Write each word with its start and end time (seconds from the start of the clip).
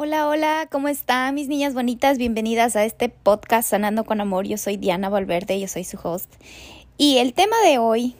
Hola, 0.00 0.28
hola, 0.28 0.68
¿cómo 0.70 0.86
están 0.86 1.34
mis 1.34 1.48
niñas 1.48 1.74
bonitas? 1.74 2.18
Bienvenidas 2.18 2.76
a 2.76 2.84
este 2.84 3.08
podcast 3.08 3.68
Sanando 3.68 4.04
con 4.04 4.20
Amor. 4.20 4.46
Yo 4.46 4.56
soy 4.56 4.76
Diana 4.76 5.08
Valverde, 5.08 5.58
yo 5.58 5.66
soy 5.66 5.82
su 5.82 5.98
host. 6.00 6.32
Y 6.96 7.18
el 7.18 7.34
tema 7.34 7.56
de 7.64 7.78
hoy 7.78 8.14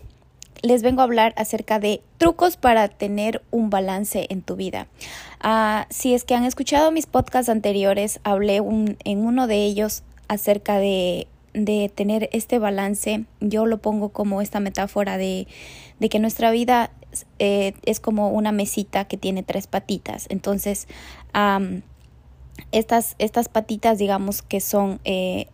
les 0.63 0.83
vengo 0.83 1.03
a 1.03 1.05
hablar 1.05 1.35
acerca 1.37 1.79
de 1.79 2.03
trucos 2.17 2.57
para 2.57 2.89
tener 2.89 3.43
un 3.53 3.71
balance 3.71 4.27
en 4.29 4.43
tu 4.43 4.57
vida. 4.57 4.89
Uh, 5.45 5.85
si 5.89 6.15
es 6.15 6.25
que 6.25 6.35
han 6.35 6.43
escuchado 6.43 6.91
mis 6.91 7.07
podcasts 7.07 7.49
anteriores, 7.49 8.19
hablé 8.25 8.57
en 8.57 9.25
uno 9.25 9.47
de 9.47 9.65
ellos 9.65 10.03
acerca 10.27 10.79
de, 10.79 11.29
de 11.55 11.91
tener 11.95 12.29
este 12.33 12.59
balance. 12.59 13.25
Yo 13.41 13.67
lo 13.67 13.79
pongo 13.79 14.11
como 14.11 14.41
esta 14.41 14.61
metáfora 14.61 15.19
de, 15.19 15.47
de 15.99 16.09
que 16.09 16.19
nuestra 16.19 16.51
vida 16.51 16.91
eh, 17.39 17.75
es 17.85 18.01
como 18.01 18.31
una 18.31 18.53
mesita 18.53 19.07
que 19.07 19.17
tiene 19.17 19.43
tres 19.43 19.67
patitas. 19.67 20.27
Entonces, 20.29 20.89
estas, 22.73 23.17
estas 23.19 23.49
patitas, 23.49 23.99
digamos 23.99 24.43
que 24.43 24.61
son 24.61 25.01
eh, 25.05 25.47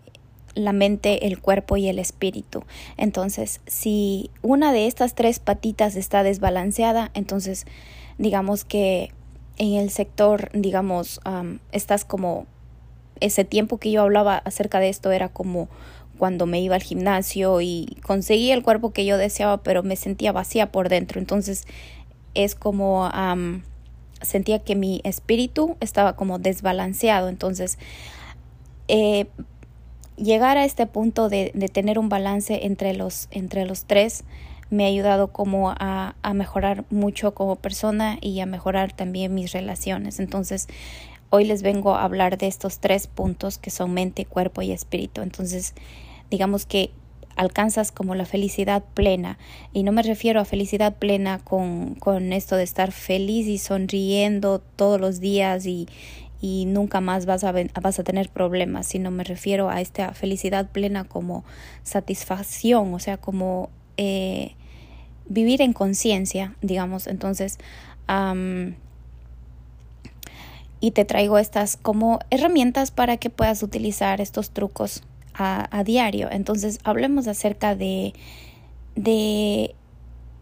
la 0.55 0.73
mente, 0.73 1.27
el 1.27 1.41
cuerpo 1.41 1.77
y 1.77 1.89
el 1.89 1.99
espíritu. 1.99 2.65
Entonces, 2.97 3.61
si 3.67 4.31
una 4.43 4.73
de 4.73 4.87
estas 4.87 5.15
tres 5.15 5.39
patitas 5.39 5.97
está 5.97 6.23
desbalanceada, 6.23 7.11
entonces 7.15 7.67
digamos 8.19 8.65
que 8.65 9.11
en 9.57 9.75
el 9.75 9.91
sector, 9.91 10.51
digamos, 10.53 11.21
estás 11.71 12.05
como 12.05 12.47
ese 13.21 13.45
tiempo 13.45 13.79
que 13.79 13.91
yo 13.91 14.03
hablaba 14.03 14.39
acerca 14.39 14.81
de 14.81 14.89
esto 14.89 15.13
era 15.13 15.29
como 15.29 15.69
cuando 16.19 16.47
me 16.47 16.61
iba 16.61 16.77
al 16.77 16.83
gimnasio 16.83 17.61
y 17.61 17.97
conseguí 18.03 18.51
el 18.51 18.63
cuerpo 18.63 18.93
que 18.93 19.05
yo 19.05 19.19
deseaba, 19.19 19.63
pero 19.63 19.83
me 19.83 19.97
sentía 19.97 20.33
vacía 20.33 20.71
por 20.71 20.89
dentro. 20.89 21.21
Entonces 21.21 21.67
es 22.35 22.55
como 22.55 23.11
sentía 24.23 24.59
que 24.61 24.75
mi 24.75 25.01
espíritu 25.05 25.77
estaba 25.81 26.17
como 26.17 26.39
desbalanceado. 26.39 27.29
Entonces, 27.29 27.79
eh, 28.89 29.27
llegar 30.17 30.57
a 30.57 30.65
este 30.65 30.87
punto 30.87 31.29
de, 31.29 31.53
de, 31.55 31.69
tener 31.69 31.99
un 31.99 32.09
balance 32.09 32.67
entre 32.67 32.95
los, 32.95 33.29
entre 33.31 33.67
los 33.67 33.85
tres 33.85 34.25
me 34.71 34.85
ha 34.85 34.89
ayudado 34.89 35.29
como 35.29 35.71
a, 35.71 36.17
a 36.23 36.35
mejorar 36.35 36.85
mucho 36.91 37.35
como 37.35 37.57
persona 37.57 38.19
y 38.21 38.41
a 38.41 38.47
mejorar 38.47 38.93
también 38.93 39.35
mis 39.35 39.53
relaciones. 39.53 40.19
Entonces, 40.21 40.69
hoy 41.35 41.45
les 41.45 41.63
vengo 41.63 41.97
a 41.97 42.05
hablar 42.05 42.39
de 42.39 42.47
estos 42.47 42.79
tres 42.79 43.09
puntos 43.09 43.59
que 43.59 43.71
son 43.71 43.93
mente, 43.93 44.25
cuerpo 44.25 44.63
y 44.63 44.71
espíritu. 44.71 45.21
Entonces, 45.21 45.75
digamos 46.31 46.65
que 46.65 46.93
alcanzas 47.35 47.91
como 47.91 48.15
la 48.15 48.25
felicidad 48.25 48.85
plena. 48.95 49.37
Y 49.73 49.83
no 49.83 49.91
me 49.91 50.05
refiero 50.05 50.41
a 50.41 50.45
felicidad 50.45 50.95
plena 50.95 51.41
con, 51.41 51.97
con 51.97 52.33
esto 52.33 52.55
de 52.55 52.63
estar 52.63 52.93
feliz 52.93 53.49
y 53.49 53.59
sonriendo 53.59 54.61
todos 54.61 55.01
los 55.01 55.19
días 55.19 55.67
y, 55.67 55.89
y 56.41 56.67
nunca 56.67 57.01
más 57.01 57.27
vas 57.27 57.43
a, 57.43 57.53
vas 57.53 57.99
a 57.99 58.05
tener 58.05 58.29
problemas, 58.29 58.87
sino 58.87 59.11
me 59.11 59.25
refiero 59.25 59.71
a 59.71 59.81
esta 59.81 60.15
felicidad 60.15 60.71
plena 60.71 61.03
como 61.03 61.45
satisfacción, 61.83 62.95
o 62.95 63.01
sea, 63.01 63.17
como 63.17 63.71
eh, 63.97 64.53
vivir 65.29 65.63
en 65.63 65.73
conciencia, 65.73 66.55
digamos. 66.63 67.09
Entonces, 67.09 67.59
y 70.85 70.91
te 70.91 71.07
traigo 71.07 71.39
estas 71.39 71.79
como 71.79 72.19
herramientas 72.29 72.91
para 72.91 73.17
que 73.17 73.31
puedas 73.31 73.63
utilizar 73.63 74.21
estos 74.21 74.51
trucos 74.51 75.03
a, 75.33 75.83
diario. 75.83 76.29
Entonces, 76.31 76.79
hablemos 76.85 77.27
acerca 77.27 77.75
de, 77.75 78.13
de, 78.95 79.75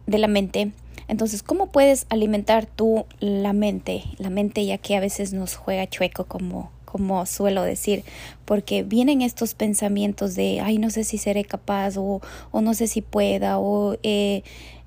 de 0.08 0.19
la 0.19 0.26
mente. 0.26 0.72
Entonces, 1.06 1.44
¿cómo 1.44 1.69
puedes 1.69 2.06
alimentar 2.08 2.66
tú 2.66 3.06
la 3.20 3.53
mente? 3.53 4.03
La 4.19 4.30
mente 4.30 4.66
ya 4.66 4.78
que 4.78 4.97
a 4.97 5.00
veces 5.00 5.32
nos 5.32 5.54
juega 5.54 5.88
chueco 5.88 6.25
como, 6.25 6.72
como 6.86 7.24
suelo 7.24 7.62
decir, 7.62 8.03
porque 8.44 8.82
vienen 8.82 9.22
estos 9.22 9.54
pensamientos 9.54 10.34
de, 10.34 10.60
ay, 10.60 10.78
no 10.78 10.91
sé 10.91 11.04
si 11.04 11.19
seré 11.19 11.44
capaz 11.44 11.97
o, 11.98 12.20
o 12.50 12.60
no 12.60 12.74
sé 12.74 12.88
si 12.88 13.00
pueda 13.00 13.60
o 13.60 13.97
eh, 14.03 14.42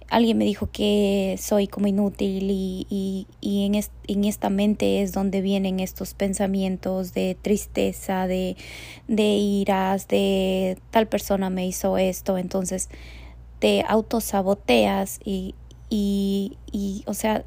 alguien 0.10 0.38
me 0.38 0.46
dijo 0.46 0.70
que 0.72 1.36
soy 1.40 1.68
como 1.68 1.88
inútil 1.88 2.50
y, 2.52 2.86
y, 2.90 3.28
y 3.42 3.66
en, 3.66 3.76
en, 4.08 4.24
esta 4.26 4.50
mente 4.50 5.02
es 5.02 5.12
donde 5.12 5.42
vienen 5.42 5.80
estos 5.80 6.14
pensamientos 6.14 7.14
de 7.14 7.38
tristeza, 7.42 8.28
de, 8.28 8.56
de 9.08 9.24
iras, 9.24 10.08
de 10.08 10.78
tal 10.92 11.08
persona 11.08 11.50
me 11.50 11.66
hizo 11.66 11.98
esto, 11.98 12.38
entonces 12.38 12.90
te 13.60 13.84
autosaboteas 13.88 15.20
y, 15.24 15.56
y, 15.90 16.58
y 16.72 17.04
o 17.08 17.14
sea, 17.14 17.44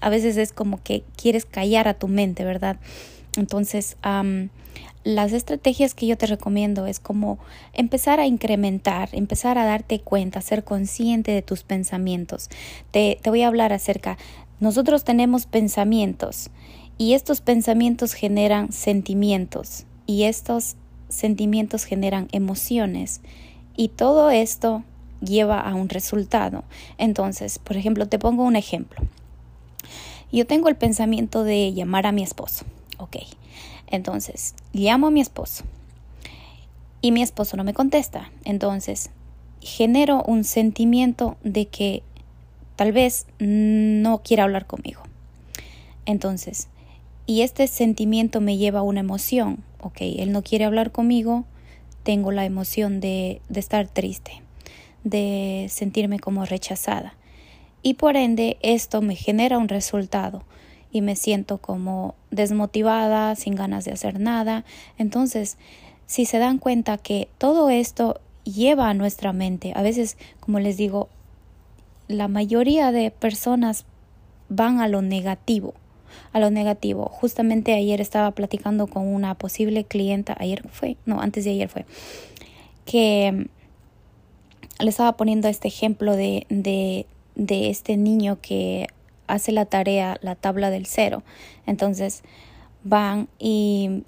a 0.00 0.08
veces 0.08 0.36
es 0.36 0.52
como 0.52 0.82
que 0.82 1.02
quieres 1.16 1.44
callar 1.44 1.88
a 1.88 1.94
tu 1.94 2.08
mente, 2.08 2.44
¿verdad? 2.44 2.78
Entonces, 3.36 3.96
las 5.04 5.32
estrategias 5.32 5.94
que 5.94 6.06
yo 6.06 6.16
te 6.16 6.26
recomiendo 6.26 6.86
es 6.86 6.98
como 6.98 7.38
empezar 7.74 8.20
a 8.20 8.26
incrementar, 8.26 9.10
empezar 9.12 9.58
a 9.58 9.64
darte 9.64 10.00
cuenta, 10.00 10.40
ser 10.40 10.64
consciente 10.64 11.30
de 11.30 11.42
tus 11.42 11.62
pensamientos. 11.62 12.48
Te, 12.90 13.18
te 13.22 13.30
voy 13.30 13.42
a 13.42 13.48
hablar 13.48 13.72
acerca, 13.72 14.16
nosotros 14.60 15.04
tenemos 15.04 15.46
pensamientos 15.46 16.50
y 16.96 17.12
estos 17.12 17.42
pensamientos 17.42 18.14
generan 18.14 18.72
sentimientos 18.72 19.84
y 20.06 20.24
estos 20.24 20.76
sentimientos 21.08 21.84
generan 21.84 22.28
emociones 22.32 23.20
y 23.76 23.88
todo 23.88 24.30
esto 24.30 24.84
lleva 25.20 25.60
a 25.60 25.74
un 25.74 25.88
resultado. 25.88 26.64
Entonces, 26.98 27.58
por 27.58 27.76
ejemplo, 27.76 28.08
te 28.08 28.18
pongo 28.18 28.44
un 28.44 28.56
ejemplo. 28.56 29.02
Yo 30.32 30.46
tengo 30.46 30.68
el 30.68 30.76
pensamiento 30.76 31.44
de 31.44 31.72
llamar 31.72 32.06
a 32.06 32.12
mi 32.12 32.22
esposo. 32.22 32.64
Ok. 32.98 33.16
Entonces, 33.94 34.54
llamo 34.72 35.06
a 35.06 35.10
mi 35.10 35.20
esposo 35.20 35.64
y 37.00 37.12
mi 37.12 37.22
esposo 37.22 37.56
no 37.56 37.64
me 37.64 37.74
contesta. 37.74 38.30
Entonces, 38.44 39.10
genero 39.60 40.22
un 40.24 40.42
sentimiento 40.42 41.36
de 41.44 41.66
que 41.66 42.02
tal 42.76 42.92
vez 42.92 43.26
no 43.38 44.22
quiere 44.24 44.42
hablar 44.42 44.66
conmigo. 44.66 45.02
Entonces, 46.06 46.68
y 47.26 47.42
este 47.42 47.66
sentimiento 47.68 48.40
me 48.40 48.56
lleva 48.56 48.80
a 48.80 48.82
una 48.82 49.00
emoción. 49.00 49.62
Ok, 49.80 49.98
él 50.00 50.32
no 50.32 50.42
quiere 50.42 50.64
hablar 50.64 50.90
conmigo, 50.90 51.44
tengo 52.02 52.32
la 52.32 52.44
emoción 52.44 53.00
de, 53.00 53.40
de 53.48 53.60
estar 53.60 53.86
triste, 53.86 54.42
de 55.04 55.68
sentirme 55.70 56.18
como 56.18 56.44
rechazada. 56.44 57.14
Y 57.82 57.94
por 57.94 58.16
ende, 58.16 58.56
esto 58.60 59.02
me 59.02 59.14
genera 59.14 59.58
un 59.58 59.68
resultado 59.68 60.42
y 60.94 61.02
me 61.02 61.16
siento 61.16 61.58
como 61.58 62.14
desmotivada, 62.30 63.34
sin 63.34 63.56
ganas 63.56 63.84
de 63.84 63.90
hacer 63.90 64.20
nada. 64.20 64.64
Entonces, 64.96 65.58
si 66.06 66.24
se 66.24 66.38
dan 66.38 66.58
cuenta 66.58 66.98
que 66.98 67.28
todo 67.36 67.68
esto 67.68 68.20
lleva 68.44 68.88
a 68.88 68.94
nuestra 68.94 69.32
mente, 69.32 69.72
a 69.74 69.82
veces, 69.82 70.16
como 70.38 70.60
les 70.60 70.76
digo, 70.76 71.08
la 72.06 72.28
mayoría 72.28 72.92
de 72.92 73.10
personas 73.10 73.86
van 74.48 74.78
a 74.78 74.86
lo 74.86 75.02
negativo, 75.02 75.74
a 76.32 76.38
lo 76.38 76.52
negativo. 76.52 77.06
Justamente 77.06 77.74
ayer 77.74 78.00
estaba 78.00 78.30
platicando 78.30 78.86
con 78.86 79.08
una 79.08 79.34
posible 79.34 79.82
clienta, 79.82 80.36
ayer 80.38 80.62
fue, 80.70 80.96
no, 81.06 81.20
antes 81.20 81.44
de 81.44 81.50
ayer 81.50 81.68
fue, 81.68 81.86
que 82.84 83.48
le 84.78 84.88
estaba 84.88 85.16
poniendo 85.16 85.48
este 85.48 85.66
ejemplo 85.66 86.14
de, 86.14 86.46
de, 86.50 87.06
de 87.34 87.70
este 87.70 87.96
niño 87.96 88.38
que 88.40 88.86
hace 89.26 89.52
la 89.52 89.64
tarea, 89.66 90.18
la 90.22 90.34
tabla 90.34 90.70
del 90.70 90.86
cero. 90.86 91.22
Entonces 91.66 92.22
van 92.82 93.28
y 93.38 94.04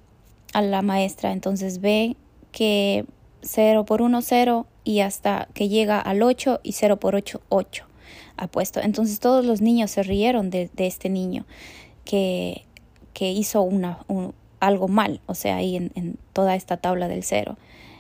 a 0.53 0.63
la 0.63 0.83
maestra, 0.83 1.33
entonces 1.33 1.81
ve 1.81 2.17
que 2.53 3.05
0 3.43 3.85
por 3.85 4.03
1, 4.03 4.23
0 4.23 4.67
y 4.85 5.01
hasta 5.01 5.49
que 5.55 5.69
llega 5.69 6.01
al 6.01 6.23
8 6.23 6.61
y 6.63 6.73
0 6.73 6.99
por 6.99 7.15
8, 7.15 7.43
8 7.49 7.87
ha 8.37 8.47
puesto. 8.49 8.81
Entonces 8.81 9.21
todos 9.21 9.45
los 9.45 9.61
niños 9.61 9.91
se 9.91 10.03
rieron 10.03 10.51
de, 10.51 10.71
este 10.77 11.09
niño 11.09 11.47
que, 12.05 12.65
que 13.13 13.31
hizo 13.31 13.63
una, 13.63 14.05
algo 14.61 14.89
mal, 14.89 15.21
o 15.27 15.35
sea, 15.35 15.57
ahí 15.57 15.77
en 15.77 16.19
toda 16.33 16.55
esta 16.55 16.77
tabla 16.77 17.09
del 17.09 17.23
cero. 17.23 17.57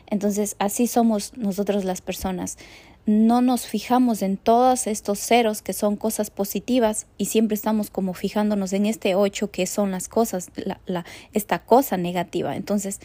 Entonces 0.08 0.56
así 0.58 0.86
somos 0.86 1.36
nosotros 1.36 1.84
las 1.84 2.00
personas 2.00 2.58
no 3.06 3.40
nos 3.40 3.66
fijamos 3.66 4.20
en 4.22 4.36
todos 4.36 4.88
estos 4.88 5.20
ceros 5.20 5.62
que 5.62 5.72
son 5.72 5.96
cosas 5.96 6.30
positivas 6.30 7.06
y 7.18 7.26
siempre 7.26 7.54
estamos 7.54 7.88
como 7.88 8.14
fijándonos 8.14 8.72
en 8.72 8.84
este 8.84 9.14
8 9.14 9.50
que 9.52 9.66
son 9.66 9.92
las 9.92 10.08
cosas, 10.08 10.50
la, 10.86 11.04
esta 11.32 11.60
cosa 11.60 11.96
negativa. 11.96 12.56
Entonces, 12.56 13.00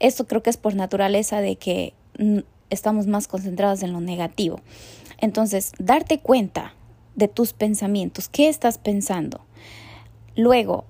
esto 0.00 0.26
creo 0.26 0.42
que 0.42 0.50
es 0.50 0.56
por 0.56 0.74
naturaleza 0.74 1.40
de 1.40 1.56
que 1.56 1.94
estamos 2.70 3.06
más 3.06 3.28
concentrados 3.28 3.84
en 3.84 3.92
lo 3.92 4.00
negativo. 4.00 4.60
Entonces, 5.18 5.72
darte 5.78 6.18
cuenta 6.18 6.74
de 7.14 7.28
tus 7.28 7.52
pensamientos, 7.52 8.28
qué 8.28 8.48
estás 8.48 8.78
pensando. 8.78 9.40
Luego, 10.34 10.86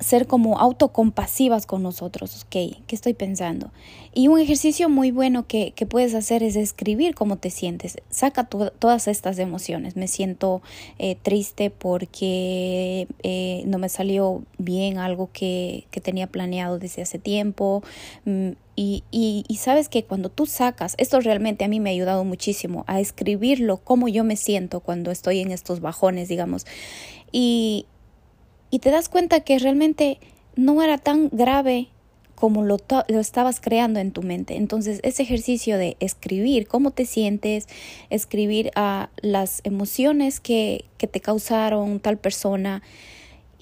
ser 0.00 0.26
como 0.26 0.58
autocompasivas 0.58 1.66
con 1.66 1.82
nosotros, 1.82 2.44
ok, 2.44 2.50
¿qué 2.86 2.94
estoy 2.94 3.14
pensando? 3.14 3.70
Y 4.14 4.28
un 4.28 4.40
ejercicio 4.40 4.88
muy 4.88 5.10
bueno 5.10 5.46
que, 5.46 5.72
que 5.72 5.86
puedes 5.86 6.14
hacer 6.14 6.42
es 6.42 6.56
escribir 6.56 7.14
cómo 7.14 7.36
te 7.36 7.50
sientes. 7.50 7.98
Saca 8.10 8.44
todas 8.44 9.08
estas 9.08 9.38
emociones. 9.38 9.96
Me 9.96 10.08
siento 10.08 10.62
eh, 10.98 11.16
triste 11.20 11.70
porque 11.70 13.06
eh, 13.22 13.62
no 13.66 13.78
me 13.78 13.88
salió 13.88 14.42
bien 14.58 14.98
algo 14.98 15.30
que, 15.32 15.86
que, 15.90 16.00
tenía 16.00 16.26
planeado 16.26 16.78
desde 16.78 17.02
hace 17.02 17.18
tiempo. 17.18 17.82
Mm, 18.24 18.50
y, 18.76 19.04
y, 19.10 19.44
y, 19.48 19.56
sabes 19.56 19.88
que 19.88 20.04
cuando 20.04 20.28
tú 20.30 20.46
sacas, 20.46 20.94
esto 20.98 21.20
realmente 21.20 21.64
a 21.64 21.68
mí 21.68 21.80
me 21.80 21.90
ha 21.90 21.92
ayudado 21.92 22.24
muchísimo 22.24 22.84
a 22.86 23.00
escribirlo, 23.00 23.78
cómo 23.78 24.08
yo 24.08 24.22
me 24.22 24.36
siento 24.36 24.80
cuando 24.80 25.10
estoy 25.10 25.40
en 25.40 25.50
estos 25.50 25.80
bajones, 25.80 26.28
digamos. 26.28 26.64
Y, 27.32 27.86
y 28.70 28.78
te 28.80 28.90
das 28.90 29.08
cuenta 29.08 29.40
que 29.40 29.58
realmente 29.58 30.18
no 30.56 30.82
era 30.82 30.98
tan 30.98 31.28
grave 31.30 31.88
como 32.34 32.62
lo, 32.62 32.76
lo, 33.08 33.20
estabas 33.20 33.60
creando 33.60 33.98
en 33.98 34.12
tu 34.12 34.22
mente. 34.22 34.56
Entonces, 34.56 35.00
ese 35.02 35.22
ejercicio 35.24 35.76
de 35.76 35.96
escribir 35.98 36.68
cómo 36.68 36.92
te 36.92 37.04
sientes, 37.04 37.66
escribir 38.10 38.70
a 38.76 39.10
las 39.22 39.60
emociones 39.64 40.38
que, 40.38 40.84
que 40.98 41.08
te 41.08 41.20
causaron 41.20 41.98
tal 41.98 42.16
persona 42.16 42.82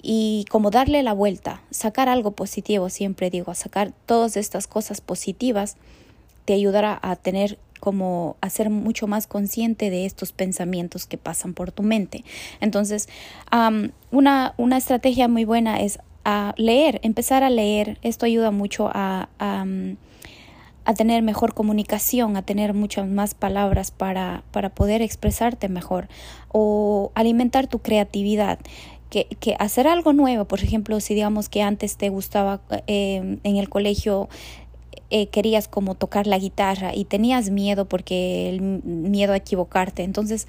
y 0.01 0.45
como 0.49 0.69
darle 0.69 1.01
la 1.01 1.13
vuelta, 1.13 1.63
sacar 1.71 2.07
algo 2.07 2.31
positivo, 2.31 2.89
siempre 2.89 3.31
digo, 3.31 3.53
sacar 3.55 3.93
todas 4.05 4.37
estas 4.37 4.67
cosas 4.67 5.01
positivas, 5.01 5.75
te 6.45 6.53
ayudará 6.53 6.99
a 7.01 7.15
tener 7.15 7.57
como 7.87 8.35
a 8.41 8.49
ser 8.49 8.69
mucho 8.69 9.07
más 9.07 9.27
consciente 9.27 9.89
de 9.89 10.05
estos 10.05 10.33
pensamientos 10.33 11.05
que 11.05 11.17
pasan 11.17 11.53
por 11.53 11.71
tu 11.71 11.83
mente. 11.83 12.25
Entonces, 12.59 13.07
una, 14.11 14.53
una 14.57 14.75
estrategia 14.75 15.29
muy 15.29 15.45
buena 15.45 15.79
es 15.79 15.99
a 16.25 16.53
leer, 16.57 16.99
empezar 17.01 17.43
a 17.43 17.49
leer. 17.49 17.97
Esto 18.01 18.25
ayuda 18.25 18.51
mucho 18.51 18.89
a, 18.93 19.29
a, 19.39 20.93
tener 20.95 21.21
mejor 21.21 21.53
comunicación, 21.53 22.35
a 22.35 22.41
tener 22.41 22.73
muchas 22.73 23.07
más 23.07 23.35
palabras 23.35 23.91
para, 23.91 24.43
para 24.51 24.67
poder 24.67 25.01
expresarte 25.01 25.69
mejor 25.69 26.09
o 26.49 27.13
alimentar 27.15 27.67
tu 27.67 27.79
creatividad. 27.79 28.59
Que, 29.09 29.27
que, 29.39 29.55
hacer 29.59 29.87
algo 29.87 30.11
nuevo, 30.11 30.43
por 30.43 30.59
ejemplo, 30.59 30.99
si 30.99 31.13
digamos 31.13 31.47
que 31.47 31.61
antes 31.61 31.95
te 31.95 32.09
gustaba 32.09 32.59
eh, 32.87 33.39
en 33.41 33.55
el 33.55 33.69
colegio 33.69 34.27
eh, 35.09 35.27
querías 35.27 35.67
como 35.67 35.95
tocar 35.95 36.27
la 36.27 36.37
guitarra 36.37 36.95
y 36.95 37.05
tenías 37.05 37.49
miedo 37.49 37.85
porque 37.85 38.49
el 38.49 38.61
miedo 38.61 39.33
a 39.33 39.37
equivocarte. 39.37 40.03
Entonces, 40.03 40.47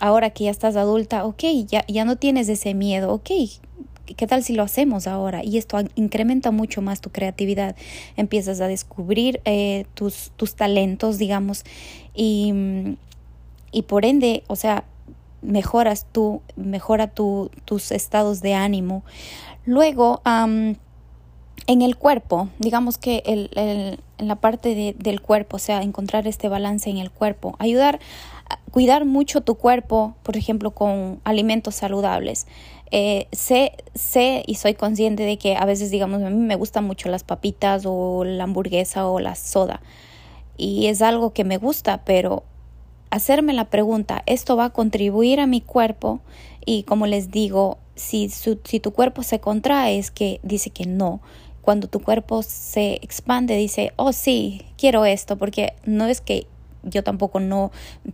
ahora 0.00 0.30
que 0.30 0.44
ya 0.44 0.50
estás 0.50 0.76
adulta, 0.76 1.24
ok, 1.24 1.42
ya, 1.66 1.84
ya 1.86 2.04
no 2.04 2.16
tienes 2.16 2.48
ese 2.48 2.74
miedo, 2.74 3.12
ok, 3.12 3.30
¿qué 4.16 4.26
tal 4.26 4.42
si 4.42 4.54
lo 4.54 4.62
hacemos 4.62 5.06
ahora? 5.06 5.44
Y 5.44 5.58
esto 5.58 5.78
incrementa 5.94 6.50
mucho 6.50 6.82
más 6.82 7.00
tu 7.00 7.10
creatividad. 7.10 7.76
Empiezas 8.16 8.60
a 8.60 8.68
descubrir 8.68 9.40
eh, 9.44 9.86
tus, 9.94 10.32
tus 10.36 10.54
talentos, 10.54 11.18
digamos, 11.18 11.64
y, 12.14 12.52
y 13.72 13.82
por 13.82 14.04
ende, 14.04 14.44
o 14.46 14.56
sea, 14.56 14.84
mejoras 15.42 16.06
tú, 16.10 16.42
mejora 16.56 17.08
tu, 17.08 17.50
tus 17.64 17.92
estados 17.92 18.40
de 18.40 18.54
ánimo. 18.54 19.04
Luego, 19.66 20.20
en 21.66 21.82
el 21.82 21.96
cuerpo, 21.96 22.48
digamos 22.58 22.98
que 22.98 23.22
el, 23.26 23.50
el, 23.54 23.98
en 24.18 24.28
la 24.28 24.36
parte 24.36 24.74
de, 24.74 24.94
del 24.98 25.20
cuerpo, 25.20 25.56
o 25.56 25.60
sea, 25.60 25.82
encontrar 25.82 26.26
este 26.26 26.48
balance 26.48 26.90
en 26.90 26.98
el 26.98 27.10
cuerpo, 27.10 27.56
ayudar 27.58 28.00
cuidar 28.70 29.04
mucho 29.04 29.40
tu 29.40 29.54
cuerpo, 29.54 30.14
por 30.22 30.36
ejemplo, 30.36 30.72
con 30.72 31.20
alimentos 31.24 31.76
saludables. 31.76 32.46
Eh, 32.90 33.28
sé, 33.32 33.72
sé 33.94 34.42
y 34.46 34.56
soy 34.56 34.74
consciente 34.74 35.22
de 35.24 35.38
que 35.38 35.56
a 35.56 35.64
veces, 35.64 35.90
digamos, 35.90 36.22
a 36.22 36.30
mí 36.30 36.36
me 36.36 36.56
gustan 36.56 36.84
mucho 36.84 37.08
las 37.08 37.24
papitas 37.24 37.84
o 37.86 38.24
la 38.24 38.44
hamburguesa 38.44 39.08
o 39.08 39.20
la 39.20 39.34
soda. 39.34 39.80
Y 40.56 40.86
es 40.86 41.02
algo 41.02 41.32
que 41.32 41.44
me 41.44 41.56
gusta, 41.56 42.02
pero 42.04 42.44
hacerme 43.10 43.52
la 43.52 43.70
pregunta, 43.70 44.22
¿esto 44.26 44.56
va 44.56 44.66
a 44.66 44.70
contribuir 44.70 45.40
a 45.40 45.46
mi 45.46 45.60
cuerpo? 45.60 46.20
Y 46.66 46.84
como 46.84 47.06
les 47.06 47.30
digo, 47.30 47.78
si, 47.94 48.28
si 48.28 48.80
tu 48.80 48.92
cuerpo 48.92 49.22
se 49.22 49.40
contrae, 49.40 49.98
es 49.98 50.10
que 50.10 50.40
dice 50.42 50.70
que 50.70 50.86
no 50.86 51.20
cuando 51.64 51.88
tu 51.88 52.00
cuerpo 52.00 52.42
se 52.42 52.94
expande, 53.02 53.56
dice, 53.56 53.92
oh 53.96 54.12
sí, 54.12 54.62
quiero 54.76 55.06
esto, 55.06 55.36
porque 55.36 55.72
no 55.84 56.06
es 56.06 56.20
que 56.20 56.46
yo 56.82 57.02
tampoco 57.02 57.40
no, 57.40 57.72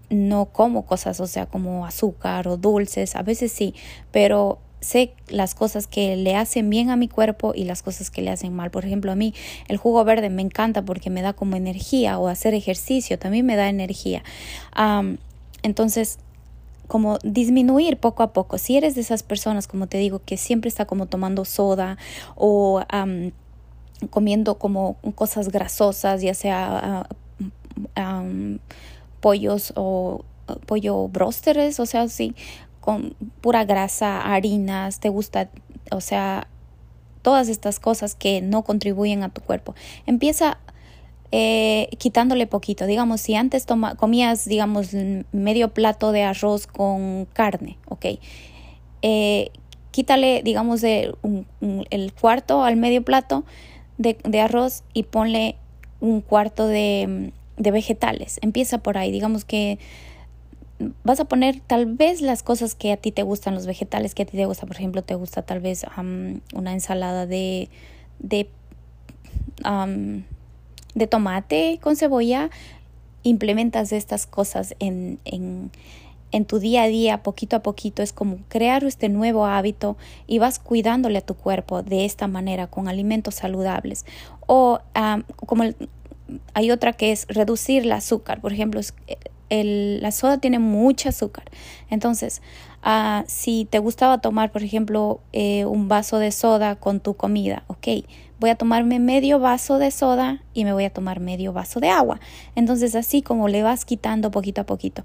no 0.09 0.47
como 0.47 0.87
cosas, 0.87 1.19
o 1.19 1.27
sea, 1.27 1.47
como 1.47 1.85
azúcar 1.85 2.47
o 2.47 2.57
dulces, 2.57 3.17
a 3.17 3.23
veces 3.23 3.51
sí, 3.51 3.75
pero 4.13 4.59
sé 4.81 5.13
las 5.29 5.55
cosas 5.55 5.87
que 5.87 6.17
le 6.17 6.37
hacen 6.37 6.71
bien 6.71 6.91
a 6.91 6.97
mi 6.97 7.09
cuerpo 7.09 7.53
y 7.55 7.65
las 7.65 7.83
cosas 7.83 8.11
que 8.11 8.23
le 8.23 8.31
hacen 8.31 8.55
mal. 8.55 8.71
Por 8.71 8.85
ejemplo, 8.85 9.13
a 9.13 9.17
mí 9.17 9.35
el 9.69 9.77
jugo 9.77 10.05
verde 10.05 10.31
me 10.31 10.43
encanta 10.43 10.83
porque 10.85 11.11
me 11.11 11.21
da 11.21 11.33
como 11.33 11.57
energía 11.57 12.19
o 12.19 12.29
hacer 12.29 12.55
ejercicio 12.55 13.19
también 13.19 13.45
me 13.45 13.57
da 13.57 13.69
energía. 13.69 14.23
entonces, 15.63 16.19
como 16.91 17.19
disminuir 17.23 17.99
poco 17.99 18.25
a 18.25 18.33
poco. 18.33 18.59
Si 18.59 18.77
eres 18.77 18.97
de 18.97 19.03
esas 19.03 19.23
personas, 19.23 19.69
como 19.69 19.87
te 19.87 19.97
digo, 19.99 20.21
que 20.25 20.37
siempre 20.37 20.67
está 20.67 20.87
como 20.87 21.07
tomando 21.07 21.45
soda 21.45 21.99
o 22.35 22.83
comiendo 24.11 24.59
como 24.59 24.97
cosas 25.15 25.51
grasosas, 25.51 26.21
ya 26.21 26.35
sea 26.35 27.07
ah, 27.95 28.25
pollos 29.21 29.73
o 29.77 30.25
pollo 30.67 31.07
brósteres, 31.07 31.79
o 31.79 31.87
sea, 31.87 32.09
sí, 32.09 32.35
con 32.81 33.15
pura 33.41 33.65
grasa, 33.65 34.23
harinas, 34.23 34.99
te 34.99 35.11
gusta, 35.11 35.49
o 35.93 36.01
sea, 36.01 36.49
todas 37.23 37.49
estas 37.49 37.79
cosas 37.79 38.17
que 38.17 38.41
no 38.41 38.65
contribuyen 38.65 39.23
a 39.23 39.29
tu 39.29 39.43
cuerpo. 39.43 39.77
Empieza 40.07 40.59
eh, 41.33 41.89
quitándole 41.99 42.47
poquito. 42.47 42.87
Digamos, 42.87 43.21
si 43.21 43.35
antes 43.35 43.65
toma, 43.65 43.95
comías, 43.95 44.47
digamos, 44.47 44.91
medio 45.33 45.69
plato 45.73 46.11
de 46.11 46.23
arroz 46.23 46.67
con 46.67 47.27
carne, 47.33 47.79
ok. 47.89 48.07
Eh, 49.03 49.51
quítale, 49.93 50.43
digamos, 50.43 50.83
el 50.83 52.13
cuarto 52.21 52.65
al 52.65 52.77
medio 52.77 53.03
plato 53.03 53.45
de, 53.99 54.41
arroz 54.41 54.83
y 54.93 55.05
ponle 55.05 55.57
un 56.01 56.21
cuarto 56.21 56.67
de, 56.67 57.33
vegetales. 57.57 58.39
Empieza 58.43 58.79
por 58.79 58.99
ahí, 58.99 59.13
digamos 59.13 59.45
que 59.45 59.79
vas 61.05 61.21
a 61.21 61.27
poner 61.27 61.61
tal 61.61 61.85
vez 61.85 62.23
las 62.23 62.43
cosas 62.43 62.75
que 62.75 62.91
a 62.91 62.97
ti 62.97 63.13
te 63.13 63.23
gustan, 63.23 63.55
los 63.55 63.67
vegetales 63.67 64.15
que 64.15 64.23
a 64.23 64.27
ti 64.27 64.37
te 64.37 64.47
gustan. 64.47 64.67
Por 64.67 64.77
ejemplo, 64.77 65.03
te 65.03 65.15
gusta 65.15 65.43
tal 65.43 65.61
vez 65.61 65.85
una 66.55 66.73
ensalada 66.73 67.27
de 67.27 67.69
de 70.95 71.07
tomate 71.07 71.79
con 71.83 71.97
cebolla, 71.97 72.51
implementas 73.23 73.93
estas 73.93 74.27
cosas 74.27 74.75
en, 74.79 75.19
en, 75.25 75.71
en, 76.33 76.45
tu 76.45 76.59
día 76.59 76.85
a 76.85 76.89
día, 76.89 77.23
poquito 77.23 77.57
a 77.57 77.63
poquito, 77.63 78.03
es 78.03 78.13
como 78.13 78.39
crear 78.49 78.85
este 78.85 79.09
nuevo 79.09 79.47
hábito 79.47 79.97
y 80.27 80.39
vas 80.39 80.59
cuidándole 80.59 81.19
a 81.19 81.23
tu 81.23 81.35
cuerpo 81.35 81.83
de 81.83 82.05
esta 82.05 82.27
manera, 82.29 82.67
con 82.67 82.89
alimentos 82.89 83.37
saludables. 83.37 84.07
O 84.47 84.81
como 85.47 85.65
hay 86.55 86.71
otra 86.71 86.93
que 86.93 87.13
es 87.13 87.27
reducir 87.29 87.83
el 87.83 87.93
azúcar, 87.93 88.41
por 88.41 88.53
ejemplo, 88.53 88.81
la 89.51 90.13
soda 90.13 90.39
tiene 90.39 90.59
mucho 90.59 91.09
azúcar. 91.09 91.45
Entonces, 91.91 92.41
uh, 92.85 93.25
si 93.27 93.67
te 93.69 93.79
gustaba 93.79 94.21
tomar, 94.21 94.53
por 94.53 94.63
ejemplo, 94.63 95.21
eh, 95.33 95.65
un 95.65 95.89
vaso 95.89 96.19
de 96.19 96.31
soda 96.33 96.77
con 96.77 97.01
tu 97.01 97.15
comida, 97.15 97.65
ok, 97.67 97.89
voy 98.41 98.51
a 98.51 98.57
tomarme 98.57 98.99
medio 98.99 99.39
vaso 99.39 99.79
de 99.79 99.91
soda 99.91 100.43
y 100.55 100.65
me 100.65 100.73
voy 100.73 100.85
a 100.85 100.91
tomar 100.91 101.21
medio 101.21 101.53
vaso 101.53 101.79
de 101.79 101.91
agua. 101.91 102.21
Entonces 102.55 102.95
así 102.95 103.23
como 103.23 103.49
le 103.49 103.63
vas 103.63 103.85
quitando 103.85 104.31
poquito 104.31 104.63
a 104.63 104.65
poquito. 104.65 105.05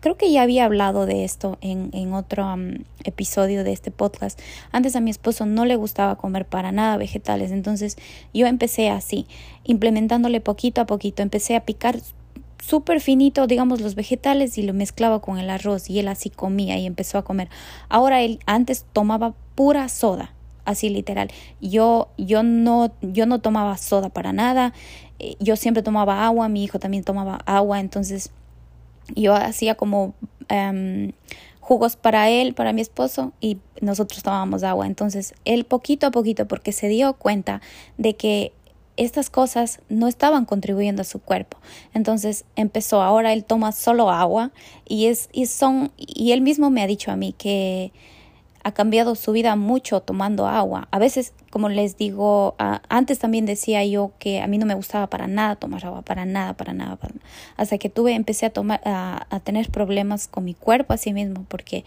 Creo 0.00 0.16
que 0.16 0.30
ya 0.30 0.42
había 0.42 0.66
hablado 0.66 1.06
de 1.06 1.24
esto 1.24 1.58
en, 1.60 1.90
en 1.92 2.12
otro 2.12 2.54
um, 2.54 2.84
episodio 3.02 3.64
de 3.64 3.72
este 3.72 3.90
podcast. 3.90 4.38
Antes 4.70 4.94
a 4.94 5.00
mi 5.00 5.10
esposo 5.10 5.46
no 5.46 5.64
le 5.64 5.74
gustaba 5.74 6.16
comer 6.16 6.46
para 6.46 6.70
nada 6.70 6.96
vegetales, 6.96 7.50
entonces 7.50 7.96
yo 8.32 8.46
empecé 8.46 8.90
así, 8.90 9.26
implementándole 9.64 10.40
poquito 10.40 10.80
a 10.80 10.86
poquito. 10.86 11.22
Empecé 11.22 11.56
a 11.56 11.64
picar 11.64 11.98
súper 12.58 13.00
finito, 13.00 13.46
digamos, 13.46 13.80
los 13.80 13.94
vegetales 13.94 14.58
y 14.58 14.62
lo 14.62 14.72
mezclaba 14.72 15.20
con 15.20 15.38
el 15.38 15.50
arroz 15.50 15.90
y 15.90 15.98
él 15.98 16.08
así 16.08 16.30
comía 16.30 16.78
y 16.78 16.86
empezó 16.86 17.18
a 17.18 17.24
comer. 17.24 17.48
Ahora 17.88 18.22
él 18.22 18.40
antes 18.46 18.84
tomaba 18.92 19.34
pura 19.54 19.88
soda 19.88 20.32
así 20.66 20.90
literal. 20.90 21.30
Yo, 21.60 22.08
yo, 22.18 22.42
no, 22.42 22.92
yo 23.00 23.24
no 23.24 23.40
tomaba 23.40 23.78
soda 23.78 24.10
para 24.10 24.32
nada, 24.32 24.74
eh, 25.18 25.36
yo 25.40 25.56
siempre 25.56 25.82
tomaba 25.82 26.26
agua, 26.26 26.48
mi 26.48 26.64
hijo 26.64 26.78
también 26.78 27.04
tomaba 27.04 27.38
agua, 27.46 27.80
entonces 27.80 28.30
yo 29.14 29.34
hacía 29.34 29.76
como 29.76 30.14
em, 30.48 31.12
jugos 31.60 31.96
para 31.96 32.28
él, 32.28 32.54
para 32.54 32.72
mi 32.72 32.80
esposo 32.80 33.32
y 33.40 33.58
nosotros 33.80 34.22
tomábamos 34.22 34.62
agua. 34.64 34.86
Entonces 34.86 35.34
él 35.44 35.64
poquito 35.64 36.08
a 36.08 36.10
poquito, 36.10 36.46
porque 36.46 36.72
se 36.72 36.88
dio 36.88 37.14
cuenta 37.14 37.62
de 37.96 38.16
que 38.16 38.52
estas 38.96 39.30
cosas 39.30 39.80
no 39.88 40.08
estaban 40.08 40.44
contribuyendo 40.44 41.02
a 41.02 41.04
su 41.04 41.20
cuerpo. 41.20 41.58
Entonces 41.94 42.44
empezó, 42.56 43.02
ahora 43.02 43.32
él 43.32 43.44
toma 43.44 43.72
solo 43.72 44.10
agua 44.10 44.52
y 44.86 45.06
es 45.06 45.28
y 45.32 45.46
son 45.46 45.92
y 45.96 46.32
él 46.32 46.40
mismo 46.40 46.70
me 46.70 46.82
ha 46.82 46.86
dicho 46.86 47.10
a 47.10 47.16
mí 47.16 47.34
que 47.36 47.92
ha 48.66 48.72
cambiado 48.72 49.14
su 49.14 49.30
vida 49.30 49.54
mucho 49.54 50.00
tomando 50.00 50.48
agua. 50.48 50.88
A 50.90 50.98
veces, 50.98 51.32
como 51.50 51.68
les 51.68 51.96
digo, 51.96 52.56
antes 52.88 53.20
también 53.20 53.46
decía 53.46 53.84
yo 53.84 54.10
que 54.18 54.40
a 54.40 54.48
mí 54.48 54.58
no 54.58 54.66
me 54.66 54.74
gustaba 54.74 55.06
para 55.06 55.28
nada 55.28 55.54
tomar 55.54 55.86
agua, 55.86 56.02
para 56.02 56.24
nada, 56.24 56.54
para 56.54 56.72
nada, 56.72 56.98
hasta 57.56 57.78
que 57.78 57.88
tuve, 57.90 58.14
empecé 58.14 58.46
a 58.46 58.50
tomar, 58.50 58.80
a, 58.84 59.28
a 59.30 59.38
tener 59.38 59.70
problemas 59.70 60.26
con 60.26 60.44
mi 60.44 60.54
cuerpo 60.54 60.94
así 60.94 61.12
mismo, 61.12 61.44
porque 61.46 61.84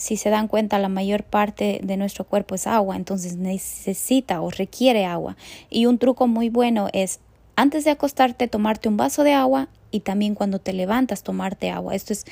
si 0.00 0.16
se 0.16 0.30
dan 0.30 0.48
cuenta, 0.48 0.78
la 0.78 0.88
mayor 0.88 1.24
parte 1.24 1.78
de 1.82 1.98
nuestro 1.98 2.24
cuerpo 2.24 2.54
es 2.54 2.66
agua, 2.66 2.96
entonces 2.96 3.36
necesita 3.36 4.40
o 4.40 4.50
requiere 4.50 5.04
agua. 5.04 5.36
Y 5.68 5.84
un 5.84 5.98
truco 5.98 6.26
muy 6.26 6.48
bueno 6.48 6.88
es 6.94 7.20
antes 7.54 7.84
de 7.84 7.90
acostarte 7.90 8.48
tomarte 8.48 8.88
un 8.88 8.96
vaso 8.96 9.24
de 9.24 9.34
agua 9.34 9.68
y 9.90 10.00
también 10.00 10.34
cuando 10.34 10.58
te 10.58 10.72
levantas 10.72 11.22
tomarte 11.22 11.68
agua. 11.68 11.94
Esto 11.94 12.14
es 12.14 12.24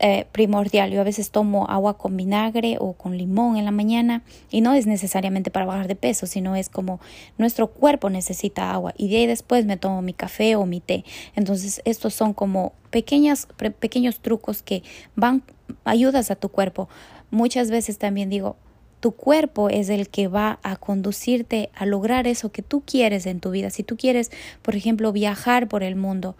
eh, 0.00 0.26
primordial. 0.32 0.90
Yo 0.90 1.00
a 1.00 1.04
veces 1.04 1.30
tomo 1.30 1.68
agua 1.68 1.96
con 1.96 2.16
vinagre 2.16 2.76
o 2.80 2.94
con 2.94 3.16
limón 3.16 3.56
en 3.56 3.64
la 3.64 3.70
mañana 3.70 4.24
y 4.50 4.60
no 4.60 4.74
es 4.74 4.86
necesariamente 4.86 5.52
para 5.52 5.66
bajar 5.66 5.86
de 5.86 5.94
peso, 5.94 6.26
sino 6.26 6.56
es 6.56 6.68
como 6.68 7.00
nuestro 7.38 7.68
cuerpo 7.68 8.10
necesita 8.10 8.72
agua 8.72 8.92
y 8.96 9.08
de 9.08 9.18
ahí 9.18 9.26
después 9.26 9.66
me 9.66 9.76
tomo 9.76 10.02
mi 10.02 10.12
café 10.12 10.56
o 10.56 10.66
mi 10.66 10.80
té. 10.80 11.04
Entonces 11.36 11.80
estos 11.84 12.12
son 12.12 12.34
como 12.34 12.72
pequeñas, 12.90 13.46
pequeños 13.78 14.18
trucos 14.18 14.62
que 14.62 14.82
van, 15.14 15.42
ayudas 15.84 16.30
a 16.32 16.36
tu 16.36 16.48
cuerpo. 16.48 16.88
Muchas 17.30 17.70
veces 17.70 17.96
también 17.96 18.30
digo, 18.30 18.56
tu 19.04 19.12
cuerpo 19.12 19.68
es 19.68 19.90
el 19.90 20.08
que 20.08 20.28
va 20.28 20.58
a 20.62 20.76
conducirte 20.76 21.68
a 21.74 21.84
lograr 21.84 22.26
eso 22.26 22.50
que 22.50 22.62
tú 22.62 22.82
quieres 22.86 23.26
en 23.26 23.38
tu 23.38 23.50
vida. 23.50 23.68
Si 23.68 23.82
tú 23.82 23.98
quieres, 23.98 24.32
por 24.62 24.76
ejemplo, 24.76 25.12
viajar 25.12 25.68
por 25.68 25.82
el 25.82 25.94
mundo 25.94 26.36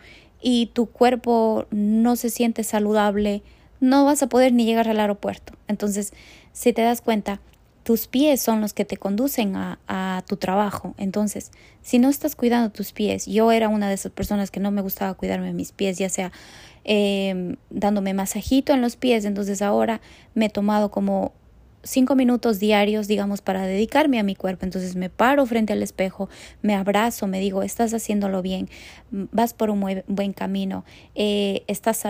y 0.46 0.66
tu 0.66 0.86
cuerpo 0.86 1.66
no 1.70 2.16
se 2.16 2.28
siente 2.28 2.64
saludable, 2.64 3.42
no 3.80 4.04
vas 4.04 4.22
a 4.22 4.28
poder 4.28 4.52
ni 4.52 4.66
llegar 4.66 4.88
al 4.88 5.00
aeropuerto. 5.00 5.54
Entonces, 5.68 6.12
si 6.52 6.74
te 6.74 6.82
das 6.82 7.00
cuenta, 7.00 7.40
tus 7.82 8.08
pies 8.08 8.42
son 8.42 8.60
los 8.60 8.74
que 8.74 8.84
te 8.84 8.98
conducen 8.98 9.56
a, 9.56 9.78
a, 9.88 10.22
tu 10.28 10.36
trabajo. 10.36 10.94
Entonces, 10.98 11.50
si 11.80 11.98
no 11.98 12.10
estás 12.10 12.36
cuidando 12.36 12.70
tus 12.70 12.92
pies, 12.92 13.24
yo 13.24 13.52
era 13.52 13.70
una 13.70 13.88
de 13.88 13.94
esas 13.94 14.12
personas 14.12 14.50
que 14.50 14.60
no 14.60 14.70
me 14.70 14.82
gustaba 14.82 15.14
cuidarme 15.14 15.54
mis 15.54 15.72
pies, 15.72 15.96
ya 15.96 16.10
sea 16.10 16.30
eh, 16.84 17.56
dándome 17.70 18.12
masajito 18.12 18.74
en 18.74 18.82
los 18.82 18.96
pies, 18.96 19.24
entonces 19.24 19.62
ahora 19.62 20.02
me 20.34 20.46
he 20.46 20.50
tomado 20.50 20.90
como 20.90 21.32
cinco 21.84 22.16
minutos 22.16 22.58
diarios, 22.58 23.06
digamos, 23.06 23.40
para 23.40 23.66
dedicarme 23.66 24.18
a 24.18 24.22
mi 24.22 24.34
cuerpo. 24.34 24.64
Entonces 24.64 24.96
me 24.96 25.10
paro 25.10 25.46
frente 25.46 25.72
al 25.72 25.82
espejo, 25.82 26.28
me 26.62 26.74
abrazo, 26.74 27.26
me 27.26 27.38
digo, 27.38 27.62
estás 27.62 27.94
haciéndolo 27.94 28.42
bien, 28.42 28.68
vas 29.10 29.54
por 29.54 29.70
un 29.70 30.02
buen 30.06 30.32
camino, 30.32 30.84
eh, 31.14 31.62
estás 31.68 32.02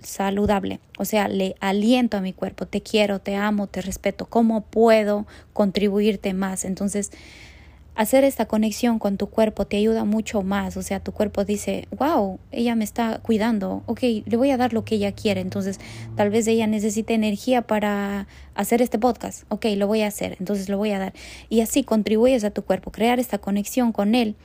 saludable. 0.00 0.80
O 0.98 1.04
sea, 1.04 1.28
le 1.28 1.56
aliento 1.60 2.16
a 2.16 2.20
mi 2.20 2.32
cuerpo, 2.32 2.66
te 2.66 2.82
quiero, 2.82 3.18
te 3.18 3.34
amo, 3.34 3.66
te 3.66 3.82
respeto, 3.82 4.26
¿cómo 4.26 4.60
puedo 4.60 5.26
contribuirte 5.52 6.34
más? 6.34 6.64
Entonces, 6.64 7.10
hacer 7.96 8.24
esta 8.24 8.44
conexión 8.44 8.98
con 8.98 9.16
tu 9.16 9.28
cuerpo 9.28 9.66
te 9.66 9.78
ayuda 9.78 10.04
mucho 10.04 10.42
más. 10.42 10.76
O 10.76 10.82
sea, 10.82 11.00
tu 11.00 11.12
cuerpo 11.12 11.44
dice, 11.44 11.88
wow, 11.98 12.38
ella 12.52 12.76
me 12.76 12.84
está 12.84 13.18
cuidando, 13.18 13.82
ok, 13.86 14.00
le 14.24 14.36
voy 14.36 14.50
a 14.50 14.56
dar 14.56 14.72
lo 14.72 14.84
que 14.84 14.96
ella 14.96 15.12
quiere. 15.12 15.40
Entonces, 15.40 15.80
tal 16.14 16.30
vez 16.30 16.46
ella 16.46 16.66
necesite 16.66 17.14
energía 17.14 17.62
para 17.62 18.26
hacer 18.54 18.82
este 18.82 18.98
podcast, 18.98 19.44
ok, 19.48 19.66
lo 19.76 19.86
voy 19.86 20.02
a 20.02 20.08
hacer, 20.08 20.36
entonces 20.38 20.68
lo 20.68 20.78
voy 20.78 20.90
a 20.92 20.98
dar. 20.98 21.14
Y 21.48 21.62
así 21.62 21.82
contribuyes 21.82 22.44
a 22.44 22.50
tu 22.50 22.62
cuerpo, 22.62 22.92
crear 22.92 23.18
esta 23.18 23.38
conexión 23.38 23.92
con 23.92 24.14
él 24.14 24.36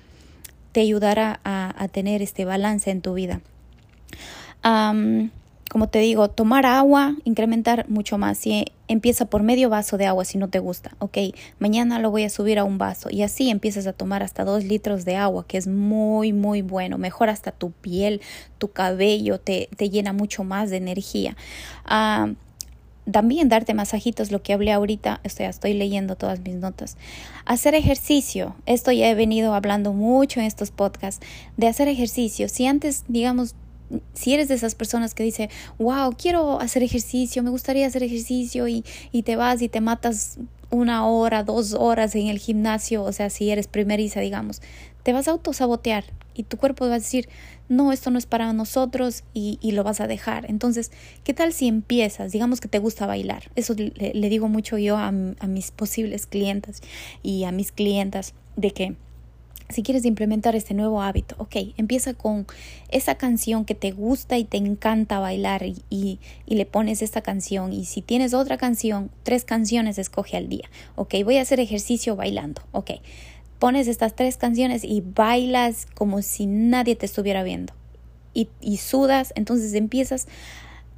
te 0.71 0.81
ayudará 0.81 1.41
a, 1.43 1.87
tener 1.89 2.21
este 2.21 2.45
balance 2.45 2.89
en 2.89 3.01
tu 3.01 3.13
vida 3.13 3.41
como 5.71 5.87
te 5.87 5.99
digo, 5.99 6.29
tomar 6.29 6.65
agua, 6.65 7.15
incrementar 7.23 7.87
mucho 7.87 8.17
más. 8.17 8.37
Si 8.37 8.65
empieza 8.89 9.27
por 9.27 9.41
medio 9.41 9.69
vaso 9.69 9.97
de 9.97 10.05
agua 10.05 10.25
si 10.25 10.37
no 10.37 10.49
te 10.49 10.59
gusta, 10.59 10.97
ok, 10.99 11.17
mañana 11.59 11.97
lo 11.97 12.11
voy 12.11 12.25
a 12.25 12.29
subir 12.29 12.59
a 12.59 12.65
un 12.65 12.77
vaso 12.77 13.07
y 13.09 13.21
así 13.21 13.49
empiezas 13.49 13.87
a 13.87 13.93
tomar 13.93 14.21
hasta 14.21 14.43
dos 14.43 14.65
litros 14.65 15.05
de 15.05 15.15
agua, 15.15 15.45
que 15.47 15.57
es 15.57 15.67
muy, 15.67 16.33
muy 16.33 16.61
bueno. 16.61 16.97
Mejor 16.97 17.29
hasta 17.29 17.53
tu 17.53 17.71
piel, 17.71 18.19
tu 18.57 18.67
cabello, 18.73 19.39
te, 19.39 19.69
te 19.77 19.89
llena 19.89 20.11
mucho 20.11 20.43
más 20.43 20.71
de 20.71 20.75
energía. 20.75 21.37
Ah, 21.85 22.33
también 23.09 23.47
darte 23.47 23.73
masajitos, 23.73 24.29
lo 24.29 24.43
que 24.43 24.51
hablé 24.51 24.73
ahorita, 24.73 25.21
estoy, 25.23 25.45
estoy 25.45 25.73
leyendo 25.73 26.17
todas 26.17 26.41
mis 26.41 26.55
notas. 26.55 26.97
Hacer 27.45 27.75
ejercicio, 27.75 28.55
esto 28.65 28.91
ya 28.91 29.09
he 29.09 29.15
venido 29.15 29.53
hablando 29.53 29.93
mucho 29.93 30.41
en 30.41 30.47
estos 30.47 30.71
podcasts, 30.71 31.25
de 31.55 31.67
hacer 31.67 31.87
ejercicio. 31.87 32.49
Si 32.49 32.67
antes, 32.67 33.05
digamos, 33.07 33.55
si 34.13 34.33
eres 34.33 34.47
de 34.47 34.55
esas 34.55 34.75
personas 34.75 35.13
que 35.13 35.23
dice, 35.23 35.49
wow, 35.79 36.15
quiero 36.17 36.59
hacer 36.59 36.83
ejercicio, 36.83 37.43
me 37.43 37.49
gustaría 37.49 37.87
hacer 37.87 38.03
ejercicio 38.03 38.67
y, 38.67 38.83
y 39.11 39.23
te 39.23 39.35
vas 39.35 39.61
y 39.61 39.69
te 39.69 39.81
matas 39.81 40.37
una 40.69 41.05
hora, 41.05 41.43
dos 41.43 41.73
horas 41.73 42.15
en 42.15 42.27
el 42.27 42.39
gimnasio, 42.39 43.03
o 43.03 43.11
sea, 43.11 43.29
si 43.29 43.49
eres 43.49 43.67
primeriza, 43.67 44.21
digamos, 44.21 44.61
te 45.03 45.13
vas 45.13 45.27
a 45.27 45.31
autosabotear 45.31 46.05
y 46.33 46.43
tu 46.43 46.57
cuerpo 46.57 46.85
va 46.85 46.95
a 46.95 46.99
decir, 46.99 47.27
no, 47.67 47.91
esto 47.91 48.09
no 48.09 48.17
es 48.17 48.25
para 48.25 48.51
nosotros 48.53 49.23
y, 49.33 49.57
y 49.61 49.71
lo 49.71 49.83
vas 49.83 50.01
a 50.01 50.07
dejar. 50.07 50.49
Entonces, 50.49 50.91
¿qué 51.23 51.33
tal 51.33 51.53
si 51.53 51.67
empiezas? 51.67 52.31
Digamos 52.31 52.61
que 52.61 52.67
te 52.67 52.79
gusta 52.79 53.05
bailar. 53.05 53.51
Eso 53.55 53.73
le, 53.75 54.29
digo 54.29 54.47
mucho 54.47 54.77
yo 54.77 54.97
a, 54.97 55.07
a 55.07 55.47
mis 55.47 55.71
posibles 55.71 56.25
clientes 56.25 56.81
y 57.23 57.43
a 57.43 57.51
mis 57.51 57.71
clientas 57.71 58.33
de 58.55 58.71
que 58.71 58.95
si 59.71 59.83
quieres 59.83 60.05
implementar 60.05 60.55
este 60.55 60.73
nuevo 60.73 61.01
hábito, 61.01 61.35
ok, 61.37 61.55
empieza 61.77 62.13
con 62.13 62.47
esa 62.89 63.15
canción 63.15 63.65
que 63.65 63.75
te 63.75 63.91
gusta 63.91 64.37
y 64.37 64.43
te 64.43 64.57
encanta 64.57 65.19
bailar 65.19 65.63
y, 65.63 65.83
y, 65.89 66.19
le 66.55 66.65
pones 66.65 67.01
esta 67.01 67.21
canción 67.21 67.73
y 67.73 67.85
si 67.85 68.01
tienes 68.01 68.33
otra 68.33 68.57
canción, 68.57 69.09
tres 69.23 69.45
canciones 69.45 69.97
escoge 69.97 70.37
al 70.37 70.49
día, 70.49 70.69
ok, 70.95 71.15
voy 71.23 71.37
a 71.37 71.41
hacer 71.41 71.59
ejercicio 71.59 72.15
bailando, 72.15 72.61
ok, 72.71 72.91
pones 73.59 73.87
estas 73.87 74.15
tres 74.15 74.37
canciones 74.37 74.83
y 74.83 75.01
bailas 75.01 75.87
como 75.93 76.21
si 76.21 76.45
nadie 76.45 76.95
te 76.95 77.05
estuviera 77.05 77.43
viendo 77.43 77.73
y, 78.33 78.49
y 78.59 78.77
sudas, 78.77 79.33
entonces 79.35 79.73
empiezas 79.73 80.27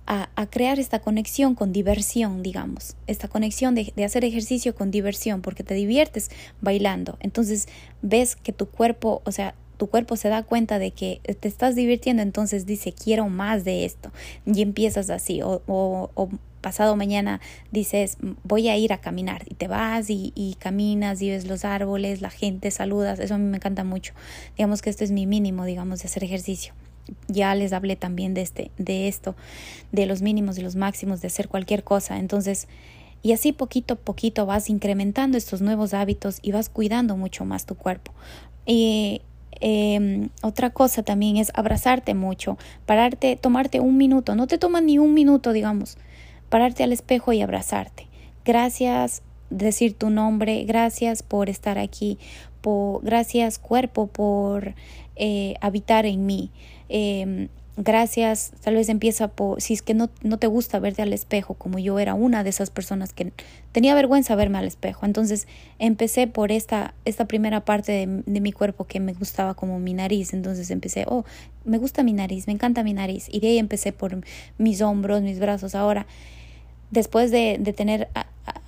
a, 0.06 0.28
crear 0.48 0.80
esta 0.80 1.00
conexión 1.00 1.56
con 1.56 1.72
diversión, 1.72 2.44
digamos, 2.44 2.96
esta 3.08 3.28
conexión 3.28 3.76
de, 3.76 3.92
hacer 4.04 4.26
ejercicio 4.26 4.76
con 4.76 4.92
diversión, 4.92 5.42
porque 5.42 5.64
te 5.64 5.74
diviertes 5.74 6.30
bailando. 6.62 7.18
Entonces 7.22 7.68
ves 8.02 8.36
que 8.36 8.52
tu 8.52 8.68
cuerpo, 8.68 9.22
o 9.26 9.32
sea, 9.32 9.56
tu 9.78 9.88
cuerpo 9.88 10.16
se 10.16 10.30
da 10.30 10.44
cuenta 10.44 10.78
de 10.80 10.92
que 10.92 11.22
te 11.40 11.48
estás 11.48 11.76
divirtiendo, 11.76 12.22
entonces 12.22 12.66
dice, 12.66 12.94
quiero 12.94 13.30
más 13.30 13.64
de 13.64 13.86
esto. 13.86 14.12
Y 14.46 14.62
empiezas 14.62 15.10
así, 15.10 15.42
o, 15.42 15.62
o, 15.68 16.30
pasado 16.62 16.96
mañana 16.96 17.42
dices, 17.72 18.18
voy 18.44 18.70
a 18.70 18.78
ir 18.78 18.94
a 18.94 19.00
caminar, 19.00 19.44
y 19.50 19.56
te 19.56 19.68
vas 19.68 20.10
y, 20.10 20.32
y 20.36 20.56
caminas 20.56 21.22
y 21.22 21.30
ves 21.30 21.46
los 21.46 21.66
árboles, 21.66 22.22
la 22.22 22.30
gente, 22.30 22.72
saludas, 22.72 23.20
eso 23.20 23.36
a 23.36 23.38
mí 23.38 23.46
me 23.46 23.58
encanta 23.58 23.84
mucho. 23.84 24.14
Digamos 24.58 24.82
que 24.82 24.90
esto 24.90 25.04
es 25.04 25.12
mi 25.12 25.26
mínimo, 25.26 25.66
digamos, 25.66 26.00
de 26.00 26.08
hacer 26.08 26.24
ejercicio 26.24 26.74
ya 27.28 27.54
les 27.56 27.74
hablé 27.74 27.96
también 27.96 28.34
de 28.34 28.42
este 28.42 28.72
de 28.78 29.08
esto 29.08 29.36
de 29.92 30.06
los 30.06 30.22
mínimos 30.22 30.58
y 30.58 30.62
los 30.62 30.76
máximos 30.76 31.22
de 31.22 31.28
hacer 31.28 31.48
cualquier 31.48 31.84
cosa. 31.84 32.18
Entonces 32.20 32.68
y 33.22 33.32
así 33.32 33.54
poquito 33.54 33.96
a 33.96 33.98
poquito 33.98 34.46
vas 34.46 34.70
incrementando 34.70 35.38
estos 35.38 35.62
nuevos 35.62 35.94
hábitos 35.94 36.40
y 36.42 36.52
vas 36.52 36.70
cuidando 36.70 37.16
mucho 37.16 37.46
más 37.46 37.66
tu 37.66 37.76
cuerpo. 37.76 38.12
Y 38.66 39.22
em, 39.62 40.30
otra 40.42 40.72
cosa 40.72 41.04
también 41.04 41.38
es 41.38 41.52
abrazarte 41.54 42.14
mucho 42.14 42.58
pararte 42.86 43.38
tomarte 43.38 43.80
un 43.80 43.98
minuto. 43.98 44.36
No 44.36 44.48
te 44.48 44.58
toma 44.58 44.82
ni 44.82 44.98
un 45.00 45.14
minuto 45.14 45.54
digamos 45.54 45.98
pararte 46.50 46.84
al 46.84 46.94
espejo 46.94 47.34
y 47.34 47.42
abrazarte. 47.42 48.08
Gracias 48.46 49.24
decir 49.58 49.94
tu 49.94 50.10
nombre 50.10 50.64
gracias 50.66 51.24
por 51.24 51.50
estar 51.50 51.78
aquí 51.78 52.18
por, 52.62 53.04
gracias 53.04 53.60
cuerpo 53.60 54.08
por 54.08 54.76
eh, 55.16 55.56
habitar 55.62 56.06
en 56.06 56.26
mí 56.26 56.52
eh, 56.90 57.48
gracias, 57.76 58.52
tal 58.62 58.76
vez 58.76 58.90
empieza 58.90 59.30
por, 59.30 59.62
si 59.62 59.74
es 59.74 59.82
que 59.82 59.94
no, 59.94 60.10
no 60.22 60.38
te 60.38 60.48
gusta 60.48 60.80
verte 60.80 61.02
al 61.02 61.14
espejo, 61.14 61.56
como 61.56 61.80
yo 61.80 61.98
era 62.00 62.14
una 62.14 62.44
de 62.44 62.50
esas 62.50 62.70
personas 62.70 63.14
que 63.14 63.34
tenía 63.72 63.96
vergüenza 63.96 64.36
verme 64.36 64.60
al 64.60 64.66
espejo. 64.66 65.06
Entonces 65.06 65.48
empecé 65.80 66.28
por 66.28 66.52
esta, 66.52 66.94
esta 67.06 67.26
primera 67.26 67.66
parte 67.66 67.92
de, 67.92 68.24
de, 68.26 68.42
mi 68.42 68.52
cuerpo 68.52 68.86
que 68.86 69.00
me 69.00 69.14
gustaba 69.14 69.56
como 69.56 69.80
mi 69.80 69.94
nariz. 69.94 70.34
Entonces 70.34 70.70
empecé, 70.70 71.06
oh, 71.08 71.26
me 71.66 71.78
gusta 71.78 72.04
mi 72.04 72.14
nariz, 72.14 72.48
me 72.48 72.54
encanta 72.54 72.84
mi 72.84 72.94
nariz. 72.94 73.28
Y 73.32 73.40
de 73.40 73.48
ahí 73.48 73.58
empecé 73.58 73.92
por 73.92 74.22
mis 74.58 74.82
hombros, 74.82 75.22
mis 75.22 75.40
brazos. 75.40 75.74
Ahora, 75.74 76.06
después 76.92 77.32
de, 77.32 77.58
de 77.60 77.74
tener, 77.74 78.10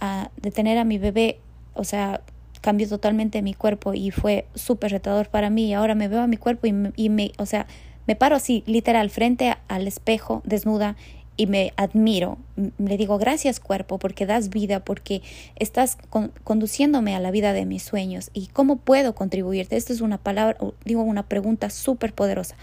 a, 0.05 0.31
de 0.41 0.51
tener 0.51 0.77
a 0.77 0.83
mi 0.83 0.97
bebé, 0.97 1.39
o 1.73 1.83
sea, 1.83 2.21
cambió 2.61 2.87
totalmente 2.87 3.41
mi 3.41 3.53
cuerpo 3.53 3.93
y 3.93 4.11
fue 4.11 4.47
súper 4.55 4.91
retador 4.91 5.29
para 5.29 5.49
mí. 5.49 5.67
Y 5.67 5.73
ahora 5.73 5.95
me 5.95 6.07
veo 6.07 6.21
a 6.21 6.27
mi 6.27 6.37
cuerpo 6.37 6.67
y 6.67 6.73
me, 6.73 6.91
y 6.95 7.09
me, 7.09 7.31
o 7.37 7.45
sea, 7.45 7.67
me 8.07 8.15
paro 8.15 8.35
así, 8.35 8.63
literal, 8.65 9.09
frente 9.09 9.55
al 9.67 9.87
espejo, 9.87 10.41
desnuda, 10.45 10.95
y 11.37 11.47
me 11.47 11.73
admiro. 11.75 12.37
Le 12.77 12.97
digo, 12.97 13.17
gracias 13.17 13.59
cuerpo, 13.59 13.99
porque 13.99 14.25
das 14.25 14.49
vida, 14.49 14.79
porque 14.79 15.21
estás 15.57 15.97
conduciéndome 16.43 17.15
a 17.15 17.19
la 17.19 17.31
vida 17.31 17.53
de 17.53 17.65
mis 17.65 17.83
sueños. 17.83 18.29
¿Y 18.33 18.47
cómo 18.47 18.77
puedo 18.77 19.15
contribuirte? 19.15 19.75
Esta 19.75 19.93
es 19.93 20.01
una 20.01 20.17
palabra, 20.17 20.57
digo, 20.85 21.01
una 21.03 21.27
pregunta 21.27 21.69
súper 21.69 22.13
poderosa. 22.13 22.55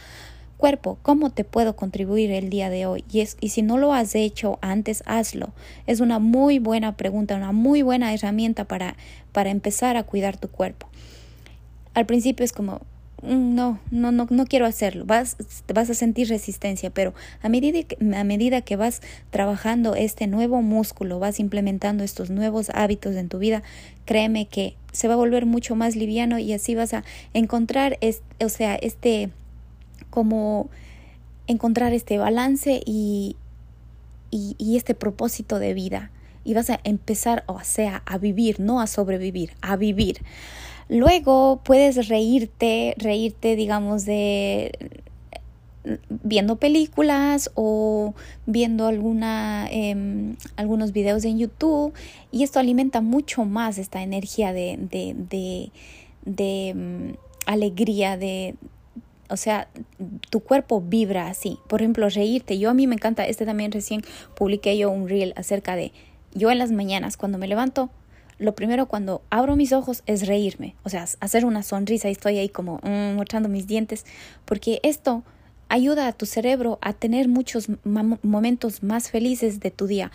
Cuerpo, 0.63 0.97
¿cómo 1.03 1.31
te 1.31 1.43
puedo 1.43 1.75
contribuir 1.75 2.31
el 2.31 2.49
día 2.49 2.71
de 2.71 2.87
hoy? 2.87 3.05
Y, 3.11 3.19
es, 3.19 3.37
y 3.41 3.49
si 3.49 3.63
no 3.63 3.79
lo 3.79 3.93
has 3.95 4.15
hecho 4.15 4.61
antes, 4.63 5.03
hazlo. 5.07 5.53
Es 5.89 5.99
una 5.99 6.21
muy 6.21 6.61
buena 6.61 6.97
pregunta, 6.97 7.35
una 7.35 7.51
muy 7.51 7.83
buena 7.83 8.15
herramienta 8.15 8.65
para, 8.65 8.95
para 9.33 9.51
empezar 9.51 9.97
a 9.97 10.05
cuidar 10.05 10.37
tu 10.37 10.47
cuerpo. 10.47 10.89
Al 11.95 12.07
principio 12.07 12.45
es 12.45 12.53
como, 12.53 12.81
mm, 13.23 13.57
no, 13.57 13.81
no, 13.91 14.13
no, 14.13 14.29
no 14.31 14.47
quiero 14.47 14.65
hacerlo. 14.65 15.05
Vas, 15.05 15.37
vas 15.75 15.91
a 15.91 15.95
sentir 15.95 16.29
resistencia, 16.29 16.91
pero 16.91 17.13
a 17.43 17.49
medida, 17.49 17.83
que, 17.83 17.97
a 18.15 18.23
medida 18.23 18.61
que 18.61 18.77
vas 18.77 19.01
trabajando 19.31 19.97
este 19.97 20.29
nuevo 20.29 20.63
músculo, 20.63 21.19
vas 21.19 21.41
implementando 21.41 22.05
estos 22.05 22.31
nuevos 22.31 22.71
hábitos 22.73 23.17
en 23.17 23.29
tu 23.29 23.41
vida, 23.41 23.65
créeme 24.05 24.47
que 24.47 24.77
se 24.93 25.09
va 25.09 25.15
a 25.15 25.17
volver 25.17 25.45
mucho 25.45 25.75
más 25.75 25.97
liviano 25.97 26.39
y 26.39 26.53
así 26.53 26.77
vas 26.77 26.95
a 26.95 27.03
encontrar, 27.35 27.99
o 28.41 28.49
sea, 28.49 28.77
este 28.77 29.31
como 30.13 30.69
encontrar 31.49 31.93
este 31.95 32.19
balance 32.19 32.83
y, 32.87 33.37
y, 34.31 34.77
este 34.77 34.95
propósito 34.95 35.59
de 35.59 35.75
vida. 35.75 36.11
Y 36.45 36.55
vas 36.55 36.71
a 36.71 36.81
empezar, 36.85 37.45
o 37.47 37.61
sea, 37.65 38.03
a 38.07 38.19
vivir, 38.19 38.61
no 38.61 38.81
a 38.81 38.87
sobrevivir, 38.87 39.53
a 39.63 39.77
vivir. 39.77 40.23
Luego 40.89 41.61
puedes 41.65 42.09
reírte, 42.09 42.95
reírte, 42.99 43.57
digamos, 43.57 44.05
de 44.05 44.93
viendo 46.09 46.57
películas 46.57 47.51
o 47.55 48.15
viendo 48.47 48.87
alguna, 48.87 49.67
eh, 49.71 50.35
algunos 50.57 50.93
videos 50.93 51.25
en 51.25 51.39
YouTube 51.39 51.93
y 52.31 52.45
esto 52.45 52.61
alimenta 52.61 53.01
mucho 53.01 53.45
más 53.45 53.79
esta 53.79 54.03
energía 54.03 54.53
de, 54.53 54.79
de, 54.79 55.71
de, 56.25 56.73
um, 56.75 57.17
alegría, 57.47 58.17
de, 58.17 58.55
o 59.29 59.37
sea, 59.37 59.69
tu 60.31 60.41
cuerpo 60.41 60.81
vibra 60.81 61.29
así. 61.29 61.59
Por 61.69 61.81
ejemplo, 61.81 62.09
reírte. 62.09 62.59
Yo 62.59 62.71
a 62.71 62.75
mí 62.75 62.87
me 62.87 62.95
encanta, 62.95 63.27
este 63.27 63.47
también 63.47 63.73
recién 63.73 64.03
publiqué 64.35 64.77
yo 64.77 64.91
un 64.91 65.09
reel 65.09 65.33
acerca 65.37 65.77
de, 65.77 65.93
yo 66.35 66.51
en 66.51 66.59
las 66.59 66.73
mañanas 66.73 67.17
cuando 67.17 67.39
me 67.39 67.49
levanto, 67.49 67.91
lo 68.39 68.55
primero 68.55 68.87
cuando 68.87 69.23
abro 69.31 69.57
mis 69.57 69.73
ojos 69.73 70.03
es 70.07 70.27
reírme, 70.27 70.75
o 70.83 70.89
sea, 70.89 71.07
hacer 71.21 71.45
una 71.45 71.63
sonrisa 71.63 72.09
y 72.09 72.13
estoy 72.13 72.39
ahí 72.39 72.49
como 72.49 72.81
mm, 72.83 73.15
mostrando 73.15 73.49
mis 73.49 73.67
dientes, 73.67 74.05
porque 74.45 74.81
esto 74.83 75.23
ayuda 75.69 76.07
a 76.09 76.13
tu 76.13 76.27
cerebro 76.27 76.79
a 76.83 76.93
tener 76.93 77.29
muchos 77.29 77.69
momentos 77.85 78.83
más 78.83 79.11
felices 79.11 79.61
de 79.61 79.71
tu 79.71 79.87
día. 79.87 80.11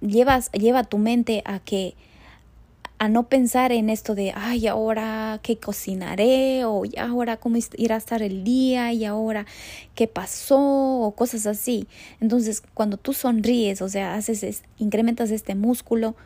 llevas, 0.00 0.50
lleva 0.52 0.84
tu 0.84 0.98
mente 0.98 1.42
a 1.44 1.58
que 1.58 1.94
a 2.98 3.08
no 3.08 3.28
pensar 3.28 3.72
en 3.72 3.90
esto 3.90 4.14
de, 4.14 4.32
ay, 4.34 4.66
ahora 4.66 5.40
qué 5.42 5.58
cocinaré, 5.58 6.64
o 6.64 6.84
ahora 6.98 7.36
cómo 7.36 7.58
irá 7.76 7.96
a 7.96 7.98
estar 7.98 8.22
el 8.22 8.42
día, 8.42 8.92
y 8.92 9.04
ahora 9.04 9.46
qué 9.94 10.08
pasó, 10.08 10.58
o 10.58 11.12
cosas 11.14 11.46
así. 11.46 11.86
Entonces, 12.20 12.62
cuando 12.74 12.96
tú 12.96 13.12
sonríes, 13.12 13.82
o 13.82 13.88
sea, 13.88 14.14
haces, 14.14 14.62
incrementas 14.78 15.30
este 15.30 15.54
músculo, 15.54 16.16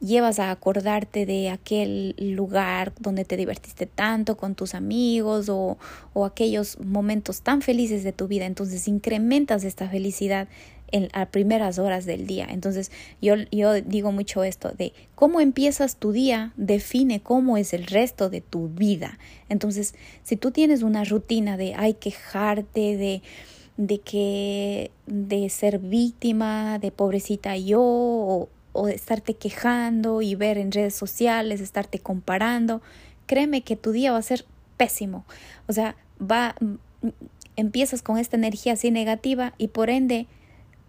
llevas 0.00 0.38
a 0.38 0.50
acordarte 0.50 1.26
de 1.26 1.50
aquel 1.50 2.14
lugar 2.18 2.92
donde 3.00 3.24
te 3.24 3.36
divertiste 3.36 3.86
tanto 3.86 4.36
con 4.36 4.54
tus 4.54 4.74
amigos 4.74 5.48
o, 5.48 5.78
o 6.12 6.24
aquellos 6.26 6.78
momentos 6.78 7.40
tan 7.40 7.62
felices 7.62 8.04
de 8.04 8.12
tu 8.12 8.28
vida. 8.28 8.46
Entonces, 8.46 8.86
incrementas 8.86 9.64
esta 9.64 9.88
felicidad 9.88 10.46
en 10.94 11.08
las 11.12 11.26
primeras 11.26 11.80
horas 11.80 12.06
del 12.06 12.24
día. 12.28 12.46
Entonces 12.48 12.92
yo, 13.20 13.34
yo 13.50 13.74
digo 13.82 14.12
mucho 14.12 14.44
esto 14.44 14.70
de 14.70 14.92
cómo 15.16 15.40
empiezas 15.40 15.96
tu 15.96 16.12
día 16.12 16.52
define 16.56 17.20
cómo 17.20 17.56
es 17.56 17.74
el 17.74 17.86
resto 17.88 18.30
de 18.30 18.40
tu 18.40 18.68
vida. 18.68 19.18
Entonces 19.48 19.96
si 20.22 20.36
tú 20.36 20.52
tienes 20.52 20.82
una 20.82 21.02
rutina 21.02 21.56
de 21.56 21.74
hay 21.74 21.94
quejarte, 21.94 22.96
de 22.96 23.22
de 23.76 23.98
que 23.98 24.92
de 25.08 25.50
ser 25.50 25.80
víctima, 25.80 26.78
de 26.78 26.92
pobrecita 26.92 27.56
yo 27.56 27.82
o, 27.82 28.48
o 28.72 28.86
de 28.86 28.94
estarte 28.94 29.34
quejando 29.34 30.22
y 30.22 30.36
ver 30.36 30.58
en 30.58 30.70
redes 30.70 30.94
sociales, 30.94 31.60
estarte 31.60 31.98
comparando, 31.98 32.82
créeme 33.26 33.62
que 33.62 33.74
tu 33.74 33.90
día 33.90 34.12
va 34.12 34.18
a 34.18 34.22
ser 34.22 34.44
pésimo. 34.76 35.24
O 35.66 35.72
sea, 35.72 35.96
va 36.20 36.54
empiezas 37.56 38.00
con 38.00 38.16
esta 38.18 38.36
energía 38.36 38.74
así 38.74 38.92
negativa 38.92 39.54
y 39.58 39.68
por 39.68 39.90
ende 39.90 40.28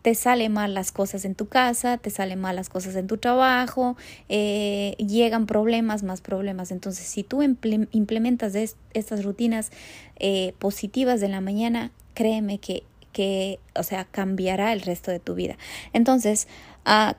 te 0.05 0.13
salen 0.13 0.53
mal 0.53 0.75
las 0.75 0.91
cosas 0.91 1.25
en 1.25 1.33
tu 1.33 1.47
casa, 1.47 1.97
te 1.97 2.11
salen 2.11 2.39
mal 2.39 2.55
las 2.55 2.69
cosas 2.69 2.95
en 2.95 3.07
tu 3.07 3.17
trabajo, 3.17 3.97
eh, 4.29 4.93
llegan 4.99 5.47
problemas, 5.47 6.03
más 6.03 6.21
problemas. 6.21 6.69
Entonces, 6.69 7.07
si 7.07 7.23
tú 7.23 7.41
implementas 7.41 8.53
estas 8.93 9.25
rutinas 9.25 9.71
eh, 10.19 10.53
positivas 10.59 11.21
de 11.21 11.29
la 11.29 11.41
mañana, 11.41 11.89
créeme 12.13 12.59
que 12.59 12.83
que, 13.13 13.59
o 13.75 13.83
sea, 13.83 14.03
cambiará 14.03 14.73
el 14.73 14.81
resto 14.81 15.09
de 15.09 15.21
tu 15.21 15.35
vida. 15.35 15.57
Entonces, 15.93 16.49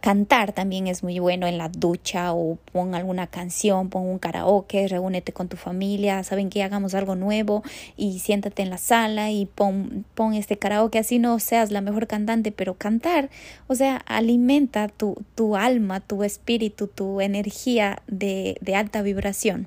cantar 0.01 0.53
también 0.53 0.87
es 0.87 1.03
muy 1.03 1.19
bueno 1.19 1.49
en 1.49 1.59
la 1.59 1.69
ducha 1.69 2.33
o 2.33 2.57
pon 2.73 2.95
alguna 2.95 3.27
canción, 3.27 3.91
pon 3.91 4.07
un 4.07 4.21
karaoke, 4.21 4.87
reúnete 4.87 5.33
con 5.33 5.49
tu 5.49 5.57
familia, 5.57 6.23
saben 6.23 6.51
que 6.51 6.63
hagamos 6.63 6.95
algo 6.95 7.17
nuevo 7.17 7.65
y 7.97 8.21
siéntate 8.21 8.63
en 8.63 8.71
la 8.71 8.79
sala 8.79 9.33
y 9.33 9.47
pon, 9.47 10.05
pon 10.15 10.35
este 10.35 10.57
karaoke, 10.57 11.01
así 11.01 11.19
no 11.19 11.41
seas 11.41 11.73
la 11.73 11.81
mejor 11.81 12.07
cantante, 12.07 12.53
pero 12.53 12.75
cantar, 12.75 13.29
o 13.67 13.75
sea, 13.75 13.97
alimenta 14.07 14.87
tu, 14.87 15.17
tu 15.35 15.57
alma, 15.57 15.99
tu 15.99 16.23
espíritu, 16.23 16.87
tu 16.87 17.21
energía 17.21 18.03
de, 18.07 18.59
de 18.61 18.77
alta 18.77 19.03
vibración. 19.03 19.67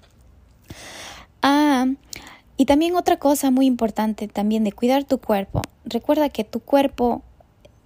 Ah, 1.42 1.88
y 2.56 2.66
también 2.66 2.96
otra 2.96 3.18
cosa 3.20 3.52
muy 3.52 3.66
importante 3.66 4.30
también 4.30 4.64
de 4.64 4.72
cuidar 4.72 5.04
tu 5.04 5.18
cuerpo. 5.18 5.62
Recuerda 5.84 6.30
que 6.30 6.46
tu 6.46 6.62
cuerpo, 6.62 7.22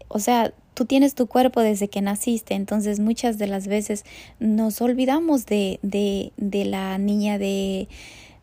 o 0.10 0.20
sea, 0.20 0.54
tú 0.74 0.86
tienes 0.86 1.16
tu 1.16 1.28
cuerpo 1.28 1.62
desde 1.62 1.88
que 1.88 2.02
naciste, 2.02 2.54
entonces 2.54 3.00
muchas 3.00 3.38
de 3.38 3.48
las 3.48 3.68
veces 3.68 4.06
nos 4.40 4.82
olvidamos 4.82 5.46
de, 5.46 5.80
de, 5.82 6.32
de 6.38 6.66
la 6.66 6.98
niña 6.98 7.38
de, 7.38 7.88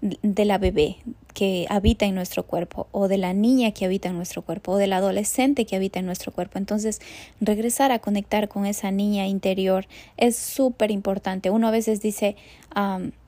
de 0.00 0.44
la 0.44 0.58
bebé 0.58 0.96
que 1.34 1.66
habita 1.68 2.06
en 2.06 2.14
nuestro 2.14 2.44
cuerpo 2.44 2.88
o 2.90 3.06
de 3.06 3.18
la 3.18 3.32
niña 3.32 3.70
que 3.72 3.84
habita 3.84 4.08
en 4.08 4.16
nuestro 4.16 4.42
cuerpo 4.42 4.72
o 4.72 4.76
del 4.76 4.92
adolescente 4.92 5.64
que 5.64 5.76
habita 5.76 6.00
en 6.00 6.06
nuestro 6.06 6.32
cuerpo. 6.32 6.58
Entonces, 6.58 7.00
regresar 7.40 7.92
a 7.92 8.00
conectar 8.00 8.48
con 8.48 8.66
esa 8.66 8.90
niña 8.90 9.26
interior 9.26 9.86
es 10.16 10.36
súper 10.36 10.90
importante. 10.90 11.50
Uno 11.50 11.68
a 11.68 11.70
veces 11.70 12.00
dice, 12.00 12.36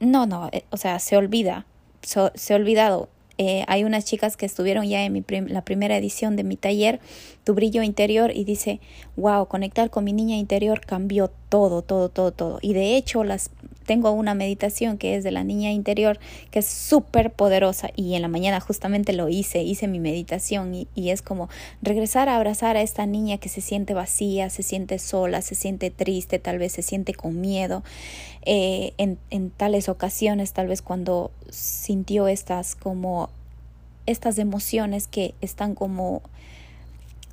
no, 0.01 0.27
no, 0.27 0.49
eh, 0.53 0.65
o 0.71 0.77
sea, 0.77 0.99
se 0.99 1.17
olvida 1.17 1.67
se 2.05 2.53
ha 2.53 2.57
olvidado. 2.57 3.09
Eh, 3.39 3.65
hay 3.67 3.85
unas 3.85 4.05
chicas 4.05 4.37
que 4.37 4.47
estuvieron 4.47 4.87
ya 4.87 5.05
en 5.05 5.13
mi 5.13 5.25
la 5.49 5.65
primera 5.65 5.97
edición 5.97 6.37
de 6.37 6.45
mi 6.45 6.57
taller, 6.57 7.01
Tu 7.45 7.55
brillo 7.55 7.83
interior, 7.83 8.31
y 8.35 8.45
dice, 8.45 8.81
wow, 9.17 9.47
conectar 9.47 9.91
con 9.91 10.05
mi 10.05 10.13
niña 10.13 10.37
interior 10.37 10.81
cambió 10.81 11.31
todo, 11.49 11.83
todo, 11.83 12.09
todo, 12.09 12.33
todo. 12.33 12.59
Y 12.63 12.75
de 12.75 12.97
hecho, 12.97 13.25
las 13.25 13.51
tengo 13.85 14.11
una 14.13 14.35
meditación 14.35 14.99
que 14.99 15.17
es 15.17 15.25
de 15.25 15.31
la 15.31 15.45
niña 15.45 15.71
interior, 15.71 16.19
que 16.51 16.61
es 16.61 16.67
súper 16.67 17.33
poderosa, 17.33 17.91
y 17.97 18.15
en 18.15 18.23
la 18.23 18.29
mañana 18.29 18.61
justamente 18.61 19.13
lo 19.13 19.29
hice, 19.29 19.63
hice 19.63 19.89
mi 19.89 20.01
meditación, 20.01 20.75
y, 20.75 20.89
y 20.95 21.11
es 21.11 21.23
como 21.23 21.49
regresar 21.83 22.29
a 22.29 22.37
abrazar 22.37 22.77
a 22.77 22.83
esta 22.83 23.07
niña 23.07 23.39
que 23.39 23.49
se 23.49 23.61
siente 23.61 23.95
vacía, 23.95 24.51
se 24.51 24.63
siente 24.63 24.99
sola, 24.99 25.43
se 25.43 25.55
siente 25.55 25.91
triste, 25.91 26.39
tal 26.39 26.59
vez 26.59 26.73
se 26.73 26.83
siente 26.83 27.15
con 27.15 27.41
miedo. 27.41 27.83
Eh, 28.45 28.93
en, 28.99 29.19
en 29.31 29.51
tales 29.51 29.89
ocasiones, 29.89 30.53
tal 30.53 30.67
vez 30.67 30.83
cuando 30.83 31.31
sintió 31.51 32.29
estas 32.29 32.75
como 32.75 33.31
estas 34.07 34.39
emociones 34.39 35.07
que 35.07 35.35
están 35.41 35.75
como 35.75 36.23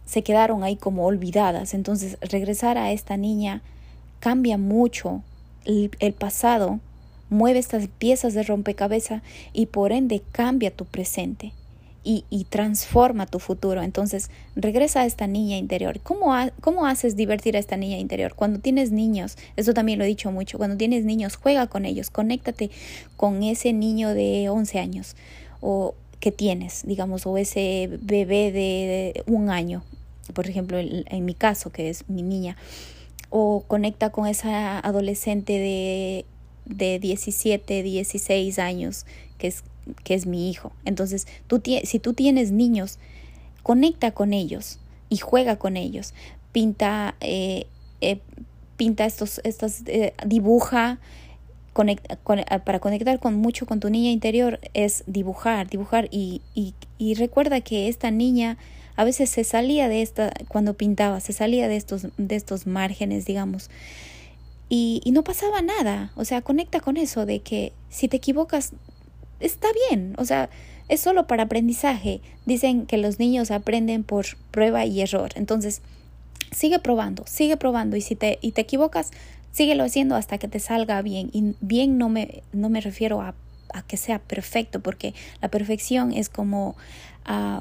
se 0.05 0.23
quedaron 0.23 0.63
ahí 0.63 0.75
como 0.75 1.05
olvidadas. 1.05 1.73
Entonces 1.73 2.17
regresar 2.21 2.77
a 2.77 2.91
esta 2.91 3.17
niña 3.17 3.61
cambia 4.19 4.57
mucho 4.57 5.21
el, 5.99 6.13
pasado, 6.13 6.79
mueve 7.29 7.59
estas 7.59 7.87
piezas 7.87 8.33
de 8.33 8.43
rompecabezas 8.43 9.21
y 9.53 9.67
por 9.67 9.91
ende 9.91 10.21
cambia 10.31 10.71
tu 10.71 10.85
presente. 10.85 11.53
Y, 12.11 12.47
transforma 12.49 13.27
tu 13.27 13.37
futuro. 13.37 13.83
Entonces, 13.83 14.31
regresa 14.55 15.01
a 15.01 15.05
esta 15.05 15.27
niña 15.27 15.57
interior. 15.57 15.99
¿Cómo, 15.99 16.33
¿Cómo 16.59 16.87
haces 16.87 17.15
divertir 17.15 17.55
a 17.55 17.59
esta 17.59 17.77
niña 17.77 17.99
interior? 17.99 18.33
Cuando 18.33 18.57
tienes 18.57 18.91
niños, 18.91 19.37
eso 19.57 19.75
también 19.75 19.99
lo 19.99 20.05
he 20.05 20.07
dicho 20.07 20.31
mucho, 20.31 20.57
cuando 20.57 20.75
tienes 20.75 21.05
niños, 21.05 21.35
juega 21.35 21.67
con 21.67 21.85
ellos, 21.85 22.09
conéctate 22.09 22.71
con 23.15 23.43
ese 23.43 23.73
niño 23.73 24.15
de 24.15 24.49
11 24.49 24.79
años 24.79 25.15
o 25.61 25.93
que 26.19 26.31
tienes, 26.31 26.81
digamos, 26.83 27.27
o 27.27 27.37
ese 27.37 27.89
bebé 28.01 28.51
de 28.51 29.23
un 29.27 29.51
año, 29.51 29.83
por 30.33 30.47
ejemplo, 30.47 30.77
en, 30.79 31.25
mi 31.25 31.33
caso, 31.33 31.71
que 31.71 31.89
es 31.89 32.09
mi 32.09 32.21
niña. 32.21 32.55
O 33.29 33.63
conecta 33.67 34.11
con 34.11 34.27
esa 34.27 34.79
adolescente 34.79 35.53
de, 35.53 36.25
de 36.65 36.99
17, 36.99 37.83
16 37.83 38.59
años 38.59 39.05
que 39.37 39.47
es, 39.47 39.63
que 40.03 40.13
es 40.13 40.25
mi 40.25 40.49
hijo. 40.49 40.71
Entonces, 40.85 41.27
tú, 41.47 41.61
si 41.83 41.99
tú 41.99 42.13
tienes 42.13 42.51
niños, 42.51 42.99
conecta 43.63 44.11
con 44.11 44.33
ellos 44.33 44.79
y 45.09 45.17
juega 45.17 45.57
con 45.57 45.77
ellos. 45.77 46.13
Pinta, 46.51 47.15
eh, 47.21 47.65
eh, 48.01 48.19
pinta 48.77 49.05
estos, 49.05 49.41
estos 49.43 49.81
eh, 49.87 50.13
dibuja. 50.25 50.99
para 52.65 52.79
conectar 52.79 53.19
con 53.19 53.35
mucho 53.35 53.65
con 53.65 53.79
tu 53.79 53.89
niña 53.89 54.11
interior 54.11 54.59
es 54.73 55.03
dibujar, 55.07 55.69
dibujar 55.69 56.09
y, 56.11 56.41
y, 56.53 56.73
y 56.97 57.13
recuerda 57.13 57.61
que 57.61 57.87
esta 57.87 58.11
niña 58.11 58.57
a 58.99 59.05
veces 59.05 59.29
se 59.29 59.45
salía 59.45 59.87
de 59.87 60.01
esta, 60.01 60.29
cuando 60.49 60.73
pintaba, 60.73 61.21
se 61.21 61.31
salía 61.31 61.69
de 61.69 61.77
estos, 61.77 62.07
de 62.17 62.35
estos 62.35 62.67
márgenes, 62.67 63.23
digamos. 63.23 63.69
Y, 64.67 65.01
no 65.13 65.23
pasaba 65.23 65.61
nada. 65.61 66.11
O 66.17 66.25
sea, 66.25 66.41
conecta 66.41 66.81
con 66.81 66.97
eso 66.97 67.25
de 67.25 67.39
que 67.39 67.71
si 67.89 68.09
te 68.09 68.17
equivocas, 68.17 68.73
está 69.39 69.69
bien. 69.87 70.15
O 70.17 70.25
sea, 70.25 70.49
es 70.89 70.99
solo 70.99 71.27
para 71.27 71.43
aprendizaje. 71.43 72.19
Dicen 72.45 72.85
que 72.87 72.97
los 72.97 73.19
niños 73.19 73.51
aprenden 73.51 74.03
por 74.03 74.25
prueba 74.51 74.83
y 74.83 74.99
error. 74.99 75.31
Entonces, 75.35 75.81
sigue 76.51 76.79
probando, 76.79 77.23
sigue 77.25 77.55
probando. 77.55 77.95
Y 77.95 78.01
si 78.01 78.17
te, 78.17 78.37
y 78.41 78.51
te 78.51 78.59
equivocas, 78.59 79.11
síguelo 79.53 79.85
haciendo 79.85 80.17
hasta 80.17 80.39
que 80.39 80.49
te 80.49 80.59
salga 80.59 81.01
bien. 81.01 81.29
Y 81.31 81.55
bien 81.61 81.97
no 81.97 82.09
me, 82.09 82.43
no 82.51 82.67
me 82.67 82.81
refiero 82.81 83.21
a 83.21 83.33
que 83.87 83.95
sea 83.95 84.19
perfecto, 84.19 84.81
porque 84.81 85.13
la 85.41 85.47
perfección 85.47 86.11
es 86.11 86.27
como 86.27 86.75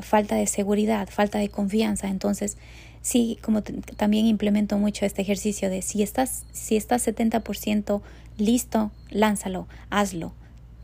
falta 0.03 0.37
de 0.37 0.47
seguridad, 0.47 1.09
falta 1.11 1.39
de 1.39 1.49
confianza. 1.49 2.09
Entonces, 2.09 2.57
sí, 3.03 3.39
como 3.43 3.63
también 3.63 4.27
implemento 4.27 4.79
mucho 4.79 5.05
este 5.05 5.23
ejercicio 5.23 5.71
de 5.71 5.83
si 5.83 6.03
estás, 6.03 6.45
si 6.53 6.77
estás 6.77 7.07
70% 7.07 8.01
listo, 8.39 8.91
lánzalo, 9.11 9.67
hazlo. 9.91 10.33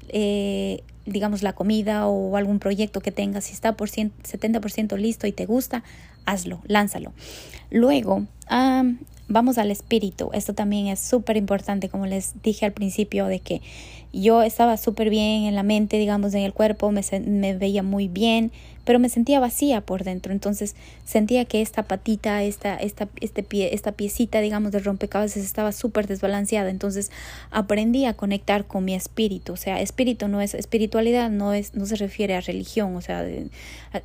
Eh, 0.08 0.82
digamos 1.06 1.42
la 1.42 1.52
comida 1.54 2.06
o 2.06 2.36
algún 2.36 2.58
proyecto 2.58 3.00
que 3.00 3.12
tengas, 3.12 3.44
si 3.44 3.52
está 3.52 3.76
por 3.76 3.90
70% 3.90 4.96
listo 4.96 5.26
y 5.26 5.32
te 5.32 5.46
gusta, 5.46 5.82
hazlo, 6.24 6.60
lánzalo. 6.66 7.12
Luego, 7.70 8.26
vamos 9.28 9.58
al 9.58 9.70
espíritu. 9.70 10.30
Esto 10.32 10.54
también 10.54 10.88
es 10.88 11.00
súper 11.00 11.36
importante, 11.36 11.88
como 11.88 12.06
les 12.06 12.42
dije 12.42 12.66
al 12.66 12.72
principio, 12.72 13.26
de 13.26 13.40
que 13.40 13.62
yo 14.12 14.42
estaba 14.42 14.76
súper 14.76 15.10
bien 15.10 15.44
en 15.44 15.54
la 15.54 15.62
mente, 15.64 15.98
digamos, 15.98 16.34
en 16.34 16.42
el 16.42 16.52
cuerpo, 16.52 16.92
me, 16.92 17.02
me, 17.26 17.56
veía 17.56 17.82
muy 17.82 18.06
bien, 18.06 18.52
pero 18.84 19.00
me 19.00 19.08
sentía 19.08 19.40
vacía 19.40 19.80
por 19.80 20.04
dentro. 20.04 20.32
Entonces 20.32 20.76
sentía 21.04 21.44
que 21.46 21.62
esta 21.62 21.82
patita, 21.82 22.42
esta, 22.44 22.76
esta, 22.76 23.08
este 23.20 23.42
pie, 23.42 23.74
esta 23.74 23.92
piecita, 23.92 24.40
digamos, 24.40 24.70
de 24.70 24.78
rompecabezas 24.78 25.42
estaba 25.42 25.72
súper 25.72 26.06
desbalanceada. 26.06 26.70
Entonces 26.70 27.10
aprendí 27.50 28.04
a 28.04 28.14
conectar 28.14 28.66
con 28.66 28.84
mi 28.84 28.94
espíritu. 28.94 29.54
O 29.54 29.56
sea, 29.56 29.80
espíritu 29.80 30.28
no 30.28 30.40
es 30.40 30.54
espiritualidad, 30.54 31.30
no, 31.30 31.52
es, 31.52 31.74
no 31.74 31.86
se 31.86 31.96
refiere 31.96 32.36
a 32.36 32.40
religión, 32.40 32.94
o 32.94 33.00
sea, 33.00 33.26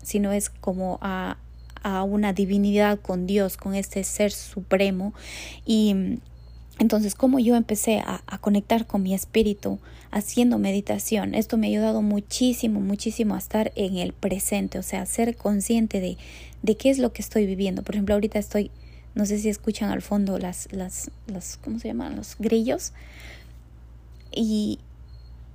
sino 0.01 0.31
es 0.31 0.49
como 0.49 0.97
a 1.01 1.37
a 1.83 2.03
una 2.03 2.33
divinidad 2.33 2.99
con 2.99 3.27
Dios, 3.27 3.57
con 3.57 3.75
este 3.75 4.03
ser 4.03 4.31
supremo. 4.31 5.13
Y 5.65 6.19
entonces, 6.79 7.15
como 7.15 7.39
yo 7.39 7.55
empecé 7.55 7.99
a, 7.99 8.21
a, 8.25 8.37
conectar 8.37 8.87
con 8.87 9.03
mi 9.03 9.13
espíritu 9.13 9.79
haciendo 10.11 10.57
meditación, 10.57 11.35
esto 11.35 11.57
me 11.57 11.67
ha 11.67 11.69
ayudado 11.69 12.01
muchísimo, 12.01 12.79
muchísimo 12.79 13.35
a 13.35 13.37
estar 13.37 13.71
en 13.75 13.97
el 13.97 14.13
presente, 14.13 14.79
o 14.79 14.83
sea, 14.83 15.05
ser 15.05 15.35
consciente 15.35 15.99
de, 15.99 16.17
de 16.63 16.77
qué 16.77 16.89
es 16.89 16.99
lo 16.99 17.11
que 17.11 17.21
estoy 17.21 17.45
viviendo. 17.45 17.83
Por 17.83 17.95
ejemplo, 17.95 18.15
ahorita 18.15 18.39
estoy, 18.39 18.71
no 19.15 19.25
sé 19.25 19.39
si 19.39 19.49
escuchan 19.49 19.91
al 19.91 20.01
fondo 20.01 20.37
las, 20.37 20.71
las, 20.71 21.11
las 21.27 21.57
¿cómo 21.57 21.79
se 21.79 21.89
llaman? 21.89 22.15
Los 22.15 22.37
grillos. 22.37 22.93
Y, 24.31 24.79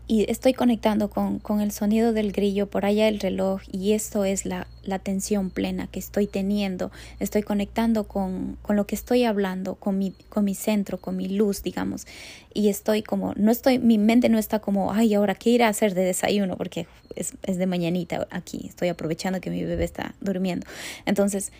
y 0.06 0.30
estoy 0.30 0.52
conectando 0.52 1.08
con, 1.08 1.38
con, 1.38 1.62
el 1.62 1.72
sonido 1.72 2.12
del 2.12 2.32
grillo, 2.32 2.66
por 2.66 2.84
allá 2.84 3.08
el 3.08 3.20
reloj, 3.20 3.62
y 3.72 3.92
esto 3.92 4.26
es 4.26 4.44
la, 4.44 4.66
la 4.82 4.96
atención 4.96 5.48
plena 5.48 5.86
que 5.86 5.98
estoy 5.98 6.26
teniendo. 6.26 6.90
Estoy 7.20 7.42
conectando 7.42 8.04
con, 8.04 8.58
con, 8.60 8.76
lo 8.76 8.86
que 8.86 8.94
estoy 8.94 9.24
hablando, 9.24 9.76
con 9.76 9.96
mi, 9.96 10.12
con 10.28 10.44
mi 10.44 10.54
centro, 10.54 10.98
con 10.98 11.16
mi 11.16 11.28
luz, 11.28 11.62
digamos. 11.62 12.06
Y 12.52 12.68
estoy 12.68 13.02
como, 13.02 13.32
no 13.36 13.50
estoy, 13.50 13.78
mi 13.78 13.96
mente 13.96 14.28
no 14.28 14.38
está 14.38 14.58
como, 14.58 14.92
ay, 14.92 15.14
ahora 15.14 15.34
qué 15.34 15.50
ir 15.50 15.62
a 15.62 15.68
hacer 15.68 15.94
de 15.94 16.04
desayuno, 16.04 16.58
porque 16.58 16.86
es, 17.16 17.32
es 17.42 17.56
de 17.56 17.66
mañanita 17.66 18.28
aquí, 18.30 18.66
estoy 18.68 18.88
aprovechando 18.88 19.40
que 19.40 19.48
mi 19.48 19.64
bebé 19.64 19.84
está 19.84 20.14
durmiendo. 20.20 20.66
Entonces, 21.06 21.50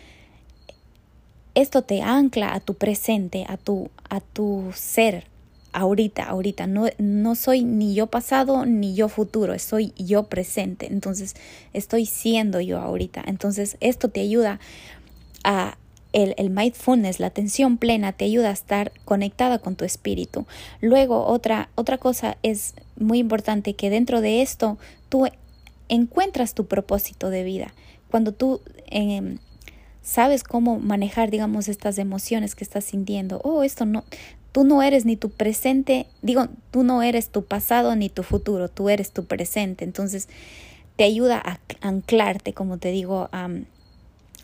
esto 1.55 1.81
te 1.81 2.03
ancla 2.03 2.53
a 2.53 2.59
tu 2.59 2.75
presente, 2.75 3.45
a 3.47 3.57
tu, 3.57 3.89
a 4.07 4.19
tu 4.19 4.71
ser, 4.75 5.25
ahorita, 5.75 6.23
ahorita. 6.23 6.67
No, 6.67 6.87
no 6.97 7.35
soy 7.35 7.63
ni 7.63 7.93
yo 7.93 8.07
pasado 8.07 8.65
ni 8.65 8.95
yo 8.95 9.09
futuro, 9.09 9.57
soy 9.59 9.93
yo 9.97 10.23
presente. 10.23 10.87
Entonces 10.87 11.35
estoy 11.73 12.05
siendo 12.05 12.61
yo 12.61 12.79
ahorita. 12.79 13.23
Entonces 13.27 13.77
esto 13.81 14.09
te 14.09 14.21
ayuda 14.21 14.59
a 15.43 15.77
el, 16.13 16.33
el, 16.37 16.49
mindfulness, 16.49 17.19
la 17.19 17.27
atención 17.27 17.77
plena, 17.77 18.13
te 18.13 18.23
ayuda 18.23 18.49
a 18.49 18.53
estar 18.53 18.93
conectada 19.03 19.59
con 19.59 19.75
tu 19.75 19.83
espíritu. 19.83 20.45
Luego, 20.79 21.25
otra, 21.25 21.69
otra 21.75 21.97
cosa 21.97 22.37
es 22.41 22.73
muy 22.95 23.19
importante 23.19 23.73
que 23.73 23.89
dentro 23.89 24.21
de 24.21 24.41
esto 24.41 24.77
tú 25.09 25.27
encuentras 25.89 26.53
tu 26.53 26.67
propósito 26.67 27.29
de 27.29 27.43
vida. 27.43 27.73
Cuando 28.09 28.31
tú 28.31 28.61
em, 28.87 29.39
sabes 30.01 30.43
cómo 30.43 30.79
manejar, 30.79 31.31
digamos, 31.31 31.67
estas 31.67 31.97
emociones 31.97 32.55
que 32.55 32.63
estás 32.63 32.85
sintiendo, 32.85 33.41
oh, 33.43 33.63
esto 33.63 33.85
no, 33.85 34.05
Tú 34.55 34.63
no 34.63 34.81
eres 34.81 35.03
ni 35.03 35.17
tu 35.17 35.31
presente, 35.31 36.07
digo, 36.21 36.47
tú 36.71 36.83
no 36.83 37.03
eres 37.03 37.27
tu 37.27 37.43
pasado 37.43 37.93
ni 37.97 38.07
tu 38.07 38.23
futuro, 38.23 38.69
tú 38.69 38.87
eres 38.87 39.11
tu 39.11 39.25
presente. 39.25 39.83
Entonces, 39.83 40.29
te 40.95 41.03
ayuda 41.03 41.43
a 41.43 41.59
anclarte, 41.85 42.53
como 42.53 42.77
te 42.77 42.91
digo, 42.91 43.29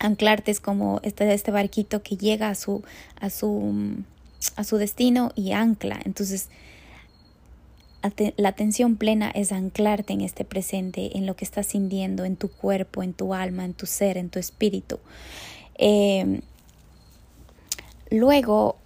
anclarte 0.00 0.50
es 0.50 0.60
como 0.60 1.00
este, 1.02 1.32
este 1.32 1.50
barquito 1.50 2.02
que 2.02 2.18
llega 2.18 2.50
a 2.50 2.54
su, 2.54 2.84
a 3.20 3.30
su, 3.30 4.02
a 4.54 4.64
su 4.64 4.76
destino 4.76 5.32
y 5.34 5.52
ancla. 5.52 5.98
Entonces, 6.04 6.50
la 8.36 8.50
atención 8.50 8.96
plena 8.96 9.30
es 9.30 9.50
anclarte 9.50 10.12
en 10.12 10.20
este 10.20 10.44
presente, 10.44 11.16
en 11.16 11.24
lo 11.24 11.36
que 11.36 11.46
estás 11.46 11.68
sintiendo, 11.68 12.26
en 12.26 12.36
tu 12.36 12.48
cuerpo, 12.48 13.02
en 13.02 13.14
tu 13.14 13.32
alma, 13.32 13.64
en 13.64 13.72
tu 13.72 13.86
ser, 13.86 14.18
en 14.18 14.28
tu 14.28 14.38
espíritu. 14.38 14.98
Eh, 15.78 16.42
luego, 18.10 18.76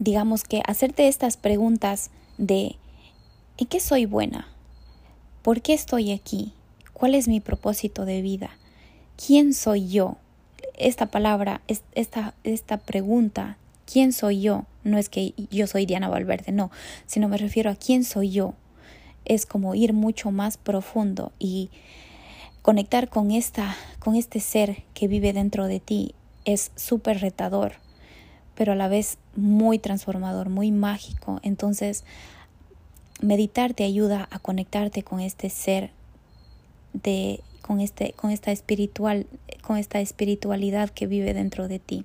digamos 0.00 0.44
que 0.44 0.62
hacerte 0.66 1.06
estas 1.06 1.36
preguntas 1.36 2.10
de 2.38 2.76
¿en 3.58 3.66
qué 3.68 3.78
soy 3.78 4.06
buena? 4.06 4.48
¿Por 5.42 5.60
qué 5.60 5.74
estoy 5.74 6.10
aquí? 6.10 6.54
¿Cuál 6.94 7.14
es 7.14 7.28
mi 7.28 7.40
propósito 7.40 8.06
de 8.06 8.22
vida? 8.22 8.50
¿Quién 9.24 9.52
soy 9.52 9.88
yo? 9.88 10.16
Esta 10.76 11.06
palabra, 11.06 11.60
esta, 11.94 12.34
esta 12.44 12.78
pregunta, 12.78 13.58
¿quién 13.84 14.14
soy 14.14 14.40
yo? 14.40 14.64
No 14.84 14.96
es 14.96 15.10
que 15.10 15.34
yo 15.50 15.66
soy 15.66 15.84
Diana 15.84 16.08
Valverde, 16.08 16.50
no, 16.50 16.70
sino 17.06 17.28
me 17.28 17.36
refiero 17.36 17.70
a 17.70 17.76
quién 17.76 18.02
soy 18.02 18.30
yo. 18.30 18.54
Es 19.26 19.44
como 19.44 19.74
ir 19.74 19.92
mucho 19.92 20.30
más 20.30 20.56
profundo 20.56 21.32
y 21.38 21.68
conectar 22.62 23.10
con 23.10 23.30
esta, 23.30 23.76
con 23.98 24.16
este 24.16 24.40
ser 24.40 24.82
que 24.94 25.08
vive 25.08 25.34
dentro 25.34 25.66
de 25.66 25.78
ti 25.78 26.14
es 26.46 26.72
súper 26.74 27.20
retador 27.20 27.74
pero 28.60 28.72
a 28.72 28.76
la 28.76 28.88
vez 28.88 29.16
muy 29.36 29.78
transformador, 29.78 30.50
muy 30.50 30.70
mágico. 30.70 31.40
Entonces, 31.42 32.04
meditar 33.22 33.72
te 33.72 33.84
ayuda 33.84 34.28
a 34.30 34.38
conectarte 34.38 35.02
con 35.02 35.20
este 35.20 35.48
ser 35.48 35.92
de 36.92 37.40
con 37.62 37.80
este 37.80 38.12
con 38.12 38.30
esta 38.30 38.52
espiritual 38.52 39.26
con 39.62 39.78
esta 39.78 40.00
espiritualidad 40.00 40.90
que 40.90 41.06
vive 41.06 41.32
dentro 41.32 41.68
de 41.68 41.78
ti. 41.78 42.04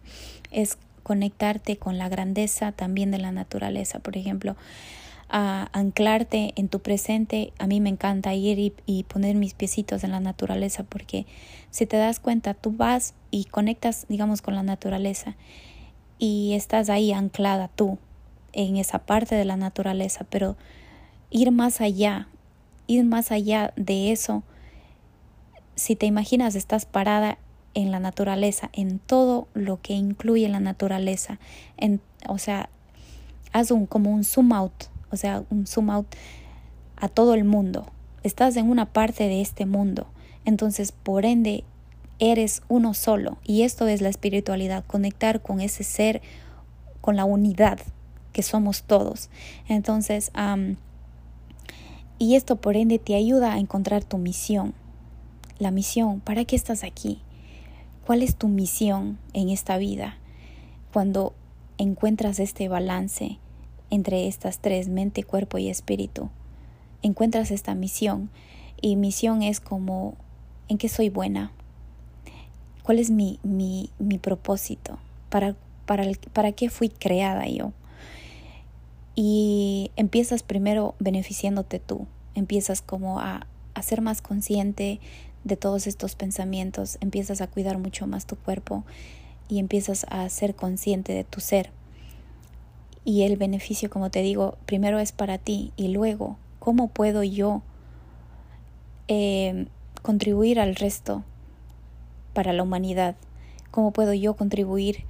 Es 0.49 0.77
conectarte 1.03 1.75
con 1.75 1.97
la 1.97 2.07
grandeza 2.07 2.71
también 2.71 3.11
de 3.11 3.17
la 3.17 3.33
naturaleza, 3.33 3.99
por 3.99 4.15
ejemplo, 4.15 4.55
anclarte 5.27 6.53
en 6.55 6.69
tu 6.69 6.79
presente. 6.79 7.51
A 7.59 7.67
mí 7.67 7.81
me 7.81 7.89
encanta 7.89 8.33
ir 8.33 8.71
y, 8.85 9.03
poner 9.03 9.35
mis 9.35 9.55
piecitos 9.55 10.05
en 10.05 10.11
la 10.11 10.21
naturaleza 10.21 10.85
porque 10.85 11.25
si 11.69 11.85
te 11.85 11.97
das 11.97 12.21
cuenta, 12.21 12.53
tú 12.53 12.71
vas 12.71 13.13
y 13.29 13.43
conectas, 13.43 14.05
digamos, 14.07 14.41
con 14.41 14.55
la 14.55 14.63
naturaleza 14.63 15.35
y 16.19 16.53
estás 16.53 16.89
ahí 16.89 17.11
anclada 17.11 17.69
tú 17.69 17.97
en 18.53 18.77
esa 18.77 18.99
parte 18.99 19.35
de 19.35 19.45
la 19.45 19.57
naturaleza, 19.57 20.25
pero 20.29 20.55
ir 21.29 21.51
más 21.51 21.81
allá, 21.81 22.27
ir 22.87 23.03
más 23.05 23.31
allá 23.31 23.73
de 23.75 24.11
eso, 24.11 24.43
si 25.75 25.95
te 25.95 26.05
imaginas 26.05 26.55
estás 26.55 26.85
parada 26.85 27.37
en 27.73 27.91
la 27.91 27.99
naturaleza, 27.99 28.69
en 28.73 28.99
todo 28.99 29.47
lo 29.53 29.81
que 29.81 29.93
incluye 29.93 30.47
la 30.47 30.61
naturaleza, 30.61 31.39
en, 31.77 32.01
o 32.27 32.37
sea, 32.37 32.69
haz 33.51 33.71
un 33.71 33.85
como 33.85 34.11
un 34.11 34.23
zoom 34.23 34.53
out, 34.53 34.85
o 35.11 35.17
sea, 35.17 35.43
un 35.49 35.67
zoom 35.67 35.89
out 35.89 36.07
a 36.95 37.09
todo 37.09 37.33
el 37.33 37.43
mundo. 37.43 37.91
Estás 38.23 38.55
en 38.55 38.69
una 38.69 38.85
parte 38.85 39.27
de 39.27 39.41
este 39.41 39.65
mundo, 39.65 40.07
entonces 40.45 40.93
por 40.93 41.25
ende 41.25 41.65
eres 42.19 42.61
uno 42.67 42.93
solo 42.93 43.37
y 43.43 43.63
esto 43.63 43.87
es 43.87 44.01
la 44.01 44.09
espiritualidad, 44.09 44.85
conectar 44.85 45.41
con 45.41 45.59
ese 45.59 45.83
ser 45.83 46.21
con 47.01 47.15
la 47.15 47.25
unidad 47.25 47.79
que 48.31 48.43
somos 48.43 48.83
todos. 48.83 49.29
Entonces, 49.67 50.31
y 52.17 52.35
esto 52.35 52.55
por 52.57 52.77
ende 52.77 52.99
te 52.99 53.15
ayuda 53.15 53.53
a 53.53 53.59
encontrar 53.59 54.03
tu 54.03 54.17
misión. 54.17 54.73
La 55.59 55.71
misión, 55.71 56.19
¿para 56.19 56.45
qué 56.45 56.55
estás 56.55 56.83
aquí? 56.83 57.21
¿Cuál 58.05 58.23
es 58.23 58.35
tu 58.35 58.47
misión 58.47 59.19
en 59.33 59.49
esta 59.49 59.77
vida? 59.77 60.17
Cuando 60.91 61.33
encuentras 61.77 62.39
este 62.39 62.67
balance 62.67 63.39
entre 63.89 64.27
estas 64.27 64.59
tres, 64.59 64.89
mente, 64.89 65.23
cuerpo 65.23 65.57
y 65.57 65.69
espíritu, 65.69 66.29
encuentras 67.01 67.51
esta 67.51 67.75
misión. 67.75 68.29
Y 68.81 68.95
misión 68.95 69.43
es 69.43 69.59
como, 69.59 70.15
¿en 70.67 70.77
qué 70.77 70.89
soy 70.89 71.09
buena? 71.09 71.51
¿Cuál 72.85 72.99
es 72.99 73.09
mi, 73.09 73.39
mi, 73.41 73.89
mi 73.97 74.19
propósito? 74.19 74.99
¿Para, 75.29 75.55
para, 75.87 76.05
¿Para 76.33 76.51
qué 76.51 76.69
fui 76.69 76.89
creada 76.89 77.47
yo? 77.47 77.73
Y 79.15 79.89
empiezas 79.95 80.43
primero 80.43 80.93
beneficiándote 80.99 81.79
tú, 81.79 82.05
empiezas 82.35 82.83
como 82.83 83.19
a, 83.19 83.47
a 83.73 83.81
ser 83.81 84.01
más 84.01 84.21
consciente 84.21 84.99
de 85.43 85.57
todos 85.57 85.87
estos 85.87 86.13
pensamientos, 86.13 86.99
empiezas 87.01 87.41
a 87.41 87.47
cuidar 87.47 87.79
mucho 87.79 88.05
más 88.05 88.27
tu 88.27 88.35
cuerpo 88.35 88.83
y 89.49 89.57
empiezas 89.57 90.05
a 90.11 90.29
ser 90.29 90.53
consciente 90.53 91.11
de 91.11 91.23
tu 91.23 91.39
ser. 91.39 91.71
Y 93.03 93.23
el 93.23 93.35
beneficio, 93.35 93.89
como 93.89 94.11
te 94.11 94.21
digo, 94.21 94.59
primero 94.67 94.99
es 94.99 95.11
para 95.11 95.39
ti 95.39 95.71
y 95.75 95.87
luego, 95.87 96.37
¿cómo 96.59 96.89
puedo 96.89 97.23
yo 97.23 97.63
eh, 99.07 99.65
contribuir 100.03 100.59
al 100.59 100.75
resto 100.75 101.23
para 102.35 102.53
la 102.53 102.61
humanidad? 102.61 103.15
¿Cómo 103.71 103.91
puedo 103.91 104.13
yo 104.13 104.35
contribuir 104.35 105.05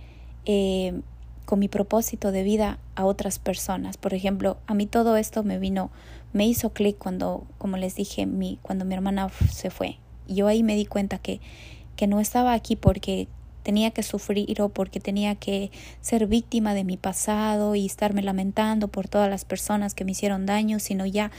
eh, 0.46 1.02
con 1.44 1.60
mi 1.60 1.68
propósito 1.68 2.32
de 2.32 2.44
vida 2.44 2.80
a 2.96 3.04
otras 3.04 3.40
personas? 3.40 3.98
Por 3.98 4.14
ejemplo, 4.14 4.56
a 4.68 4.74
mí 4.74 4.86
todo 4.86 5.18
esto 5.18 5.44
me 5.44 5.60
vino, 5.60 5.92
me 6.32 6.48
hizo 6.48 6.70
clic 6.70 6.98
cuando, 6.98 7.46
como 7.58 7.76
les 7.76 7.96
dije, 7.96 8.26
mi, 8.26 8.60
cuando 8.62 8.86
mi 8.86 8.94
hermana 8.94 9.30
se 9.52 9.70
fue. 9.70 9.98
Yo 10.30 10.48
ahí 10.48 10.64
me 10.64 10.76
di 10.76 10.86
cuenta 10.86 11.18
que, 11.18 11.42
que 11.98 12.08
no 12.08 12.22
estaba 12.22 12.54
aquí 12.54 12.78
porque 12.78 13.28
tenía 13.64 13.90
que 13.90 14.04
sufrir 14.04 14.62
o 14.62 14.70
porque 14.70 15.00
tenía 15.00 15.36
que 15.36 15.72
ser 16.00 16.28
víctima 16.28 16.76
de 16.76 16.84
mi 16.84 16.98
pasado 16.98 17.74
y 17.74 17.88
estarme 17.88 18.22
lamentando 18.22 18.88
por 18.88 19.08
todas 19.08 19.30
las 19.30 19.44
personas 19.44 19.96
que 19.96 20.06
me 20.06 20.12
hicieron 20.12 20.46
daño, 20.46 20.80
sino 20.80 21.06
ya 21.08 21.32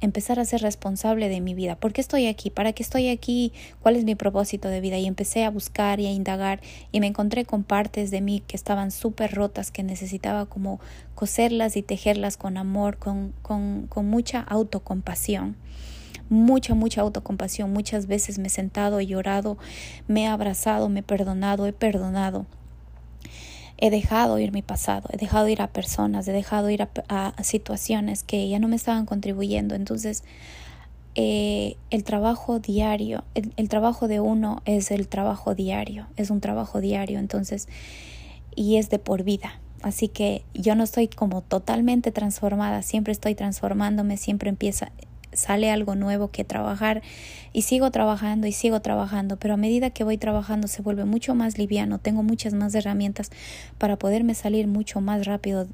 empezar 0.00 0.38
a 0.38 0.44
ser 0.44 0.62
responsable 0.62 1.28
de 1.28 1.40
mi 1.40 1.54
vida. 1.54 1.76
¿Por 1.76 1.92
qué 1.92 2.00
estoy 2.00 2.26
aquí? 2.26 2.50
¿Para 2.50 2.72
qué 2.72 2.82
estoy 2.82 3.08
aquí? 3.08 3.52
¿Cuál 3.80 3.96
es 3.96 4.04
mi 4.04 4.14
propósito 4.14 4.68
de 4.68 4.80
vida? 4.80 4.98
Y 4.98 5.06
empecé 5.06 5.44
a 5.44 5.50
buscar 5.50 6.00
y 6.00 6.06
a 6.06 6.12
indagar 6.12 6.60
y 6.92 7.00
me 7.00 7.06
encontré 7.06 7.44
con 7.44 7.64
partes 7.64 8.10
de 8.10 8.20
mí 8.20 8.42
que 8.46 8.56
estaban 8.56 8.90
súper 8.90 9.34
rotas, 9.34 9.70
que 9.70 9.82
necesitaba 9.82 10.46
como 10.46 10.80
coserlas 11.14 11.76
y 11.76 11.82
tejerlas 11.82 12.36
con 12.36 12.56
amor, 12.56 12.98
con, 12.98 13.32
con, 13.42 13.86
con 13.88 14.08
mucha 14.08 14.40
autocompasión 14.40 15.56
mucha, 16.30 16.74
mucha 16.74 17.00
autocompasión. 17.00 17.72
Muchas 17.72 18.06
veces 18.06 18.38
me 18.38 18.48
he 18.48 18.50
sentado, 18.50 19.00
he 19.00 19.06
llorado, 19.06 19.56
me 20.06 20.24
he 20.24 20.26
abrazado, 20.26 20.90
me 20.90 21.00
he 21.00 21.02
perdonado, 21.02 21.66
he 21.66 21.72
perdonado 21.72 22.46
he 23.78 23.90
dejado 23.90 24.38
ir 24.38 24.52
mi 24.52 24.62
pasado, 24.62 25.08
he 25.12 25.16
dejado 25.16 25.48
ir 25.48 25.62
a 25.62 25.68
personas, 25.68 26.26
he 26.26 26.32
dejado 26.32 26.68
ir 26.68 26.86
a, 27.08 27.34
situaciones 27.42 28.24
que 28.24 28.48
ya 28.48 28.58
no 28.58 28.68
me 28.68 28.76
estaban 28.76 29.06
contribuyendo. 29.06 29.76
Entonces, 29.76 30.24
eh, 31.14 31.76
el 31.90 32.02
trabajo 32.02 32.58
diario, 32.58 33.24
el, 33.34 33.68
trabajo 33.68 34.08
de 34.08 34.20
uno 34.20 34.62
es 34.64 34.90
el 34.90 35.06
trabajo 35.08 35.54
diario, 35.54 36.06
es 36.16 36.30
un 36.30 36.40
trabajo 36.40 36.80
diario, 36.80 37.20
entonces, 37.20 37.68
y 38.54 38.76
es 38.76 38.90
de 38.90 38.98
por 38.98 39.22
vida. 39.22 39.60
Así 39.80 40.08
que 40.08 40.44
yo 40.54 40.74
no 40.74 40.82
estoy 40.82 41.06
como 41.06 41.40
totalmente 41.40 42.10
transformada, 42.10 42.82
siempre 42.82 43.12
estoy 43.12 43.36
transformándome, 43.36 44.16
siempre 44.16 44.48
empieza, 44.48 44.90
sale 45.38 45.70
algo 45.70 45.94
nuevo 45.94 46.28
que 46.28 46.44
trabajar 46.44 47.02
y 47.52 47.62
sigo 47.62 47.90
trabajando 47.90 48.46
y 48.46 48.52
sigo 48.52 48.80
trabajando, 48.80 49.36
pero 49.36 49.54
a 49.54 49.56
medida 49.56 49.90
que 49.90 50.04
voy 50.04 50.18
trabajando 50.18 50.68
se 50.68 50.82
vuelve 50.82 51.04
mucho 51.04 51.34
más 51.34 51.58
liviano, 51.58 51.98
tengo 51.98 52.22
muchas 52.22 52.54
más 52.54 52.74
herramientas 52.74 53.30
para 53.78 53.96
poderme 53.96 54.34
salir 54.34 54.66
mucho 54.66 55.00
más 55.00 55.26
rápido 55.26 55.66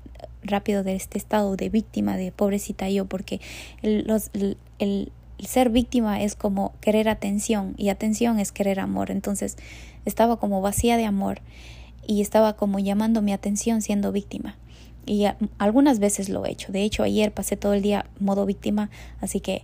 rápido 0.42 0.82
de 0.82 0.94
este 0.94 1.16
estado 1.16 1.56
de 1.56 1.70
víctima, 1.70 2.18
de 2.18 2.30
pobrecita 2.30 2.90
yo, 2.90 3.06
porque 3.06 3.40
el, 3.82 4.04
los, 4.06 4.30
el, 4.34 4.58
el 4.78 5.10
ser 5.38 5.70
víctima 5.70 6.22
es 6.22 6.36
como 6.36 6.74
querer 6.80 7.08
atención 7.08 7.74
y 7.78 7.88
atención 7.88 8.38
es 8.38 8.52
querer 8.52 8.78
amor, 8.78 9.10
entonces 9.10 9.56
estaba 10.04 10.36
como 10.38 10.60
vacía 10.60 10.98
de 10.98 11.06
amor 11.06 11.40
y 12.06 12.20
estaba 12.20 12.54
como 12.54 12.78
llamando 12.78 13.22
mi 13.22 13.32
atención 13.32 13.80
siendo 13.80 14.12
víctima 14.12 14.56
y 15.06 15.26
algunas 15.58 15.98
veces 15.98 16.28
lo 16.28 16.44
he 16.44 16.50
hecho. 16.50 16.72
De 16.72 16.82
hecho, 16.82 17.02
ayer 17.02 17.32
pasé 17.32 17.56
todo 17.56 17.74
el 17.74 17.82
día 17.82 18.06
modo 18.20 18.46
víctima, 18.46 18.90
así 19.20 19.40
que 19.40 19.62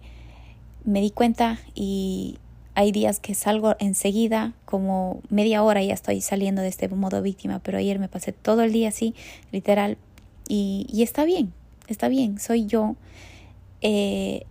me 0.85 1.01
di 1.01 1.11
cuenta 1.11 1.59
y 1.75 2.39
hay 2.75 2.93
días 2.93 3.21
que 3.21 3.35
salgo 3.35 3.75
enseguida, 3.79 4.55
como 4.65 5.21
media 5.29 5.63
hora 5.63 5.83
ya 5.83 5.95
estoy 5.95 6.21
saliendo 6.21 6.63
de 6.63 6.69
este 6.69 6.89
modo 6.89 7.21
víctima, 7.21 7.59
pero 7.59 7.79
ayer 7.79 7.99
me 7.99 8.09
pasé 8.09 8.33
todo 8.33 8.63
el 8.63 8.73
día 8.73 8.89
así, 8.89 9.15
literal, 9.53 9.99
y, 10.49 10.87
y 10.91 11.03
está 11.03 11.25
bien, 11.25 11.53
está 11.89 12.09
bien, 12.09 12.39
soy 12.39 12.67
yo. 12.67 12.97
Eh, 13.83 14.45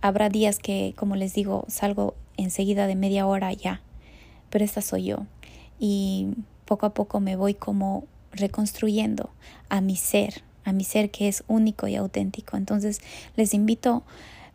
habrá 0.00 0.28
días 0.28 0.58
que, 0.58 0.94
como 0.96 1.16
les 1.16 1.34
digo, 1.34 1.64
salgo 1.68 2.14
enseguida 2.36 2.86
de 2.86 2.94
media 2.94 3.26
hora 3.26 3.52
ya, 3.52 3.82
pero 4.50 4.64
esta 4.64 4.80
soy 4.80 5.04
yo. 5.04 5.26
Y 5.78 6.28
poco 6.64 6.86
a 6.86 6.94
poco 6.94 7.20
me 7.20 7.36
voy 7.36 7.54
como 7.54 8.04
reconstruyendo 8.32 9.30
a 9.68 9.80
mi 9.80 9.96
ser, 9.96 10.42
a 10.64 10.72
mi 10.72 10.84
ser 10.84 11.10
que 11.10 11.28
es 11.28 11.44
único 11.48 11.88
y 11.88 11.96
auténtico. 11.96 12.56
Entonces 12.56 13.00
les 13.36 13.54
invito, 13.54 14.02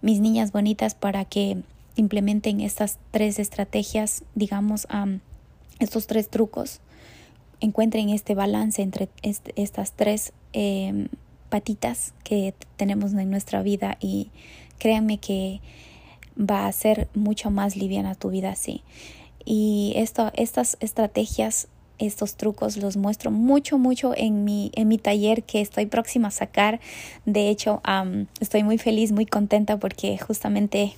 mis 0.02 0.20
niñas 0.20 0.52
bonitas, 0.52 0.96
para 0.96 1.26
que 1.26 1.64
implementen 1.96 2.62
estas 2.62 2.98
tres 3.12 3.40
estrategias, 3.40 4.24
digamos, 4.36 4.88
estos 5.80 6.08
tres 6.08 6.30
trucos, 6.30 6.82
encuentren 7.62 8.10
este 8.10 8.36
balance 8.36 8.82
entre 8.82 9.10
estas 9.24 9.94
tres 9.94 10.34
em, 10.54 11.08
patitas 11.50 12.14
que 12.24 12.54
tenemos 12.76 13.14
en 13.14 13.30
nuestra 13.30 13.62
vida 13.62 13.98
y 14.00 14.30
créanme 14.78 15.20
que 15.20 15.62
va 16.38 16.68
a 16.68 16.72
ser 16.72 17.08
mucho 17.14 17.50
más 17.50 17.78
liviana 17.78 18.16
tu 18.16 18.30
vida 18.30 18.52
así. 18.52 18.84
Y 19.46 19.94
esto, 19.96 20.32
estas 20.36 20.76
estrategias 20.80 21.68
estos 22.00 22.36
trucos 22.36 22.78
los 22.78 22.98
muestro 22.98 23.32
mucho, 23.32 23.78
mucho 23.78 24.14
en 24.16 24.44
mi, 24.44 24.72
en 24.76 24.88
mi 24.88 24.98
taller 24.98 25.44
que 25.44 25.62
estoy 25.62 25.86
próxima 25.86 26.30
a 26.30 26.32
sacar. 26.32 26.80
De 27.26 27.50
hecho, 27.50 27.82
estoy 28.40 28.64
muy 28.64 28.78
feliz, 28.78 29.12
muy 29.12 29.26
contenta 29.26 29.78
porque 29.78 30.18
justamente 30.18 30.94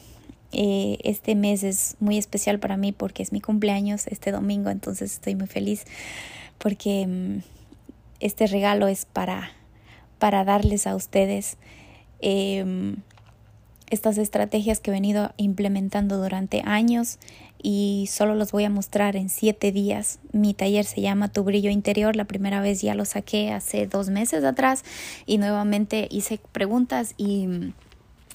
eh, 0.54 0.98
este 1.04 1.36
mes 1.36 1.64
es 1.64 1.98
muy 2.00 2.18
especial 2.18 2.60
para 2.60 2.78
mí 2.78 2.92
porque 2.92 3.22
es 3.22 3.32
mi 3.32 3.42
cumpleaños 3.42 4.08
este 4.08 4.32
domingo, 4.32 4.70
entonces 4.70 5.14
estoy 5.14 5.36
muy 5.36 5.48
feliz 5.48 5.84
porque 6.58 7.06
mm, 7.06 7.44
este 8.20 8.48
regalo 8.48 8.88
es 8.88 9.06
para, 9.06 9.52
para 10.20 10.44
darles 10.44 10.88
a 10.88 10.96
ustedes. 10.96 11.58
Em, 12.20 12.98
estas 13.90 14.18
estrategias 14.18 14.80
que 14.80 14.92
he 14.92 14.94
venido 14.94 15.32
implementando 15.38 16.18
durante 16.18 16.62
años 16.66 17.20
y 17.62 18.08
solo 18.12 18.36
los 18.36 18.52
voy 18.52 18.64
a 18.64 18.70
mostrar 18.70 19.16
en 19.16 19.30
siete 19.30 19.72
días. 19.72 20.20
Mi 20.32 20.54
taller 20.54 20.86
se 20.86 21.02
llama 21.02 21.28
Tu 21.28 21.44
Brillo 21.44 21.70
Interior. 21.70 22.16
La 22.16 22.26
primera 22.26 22.62
vez 22.62 22.82
ya 22.82 22.96
lo 22.96 23.06
saqué 23.06 23.52
hace 23.52 23.88
dos 23.88 24.10
meses 24.10 24.44
atrás 24.44 24.84
y 25.26 25.38
nuevamente 25.38 26.08
hice 26.12 26.40
preguntas 26.52 27.14
y, 27.18 27.48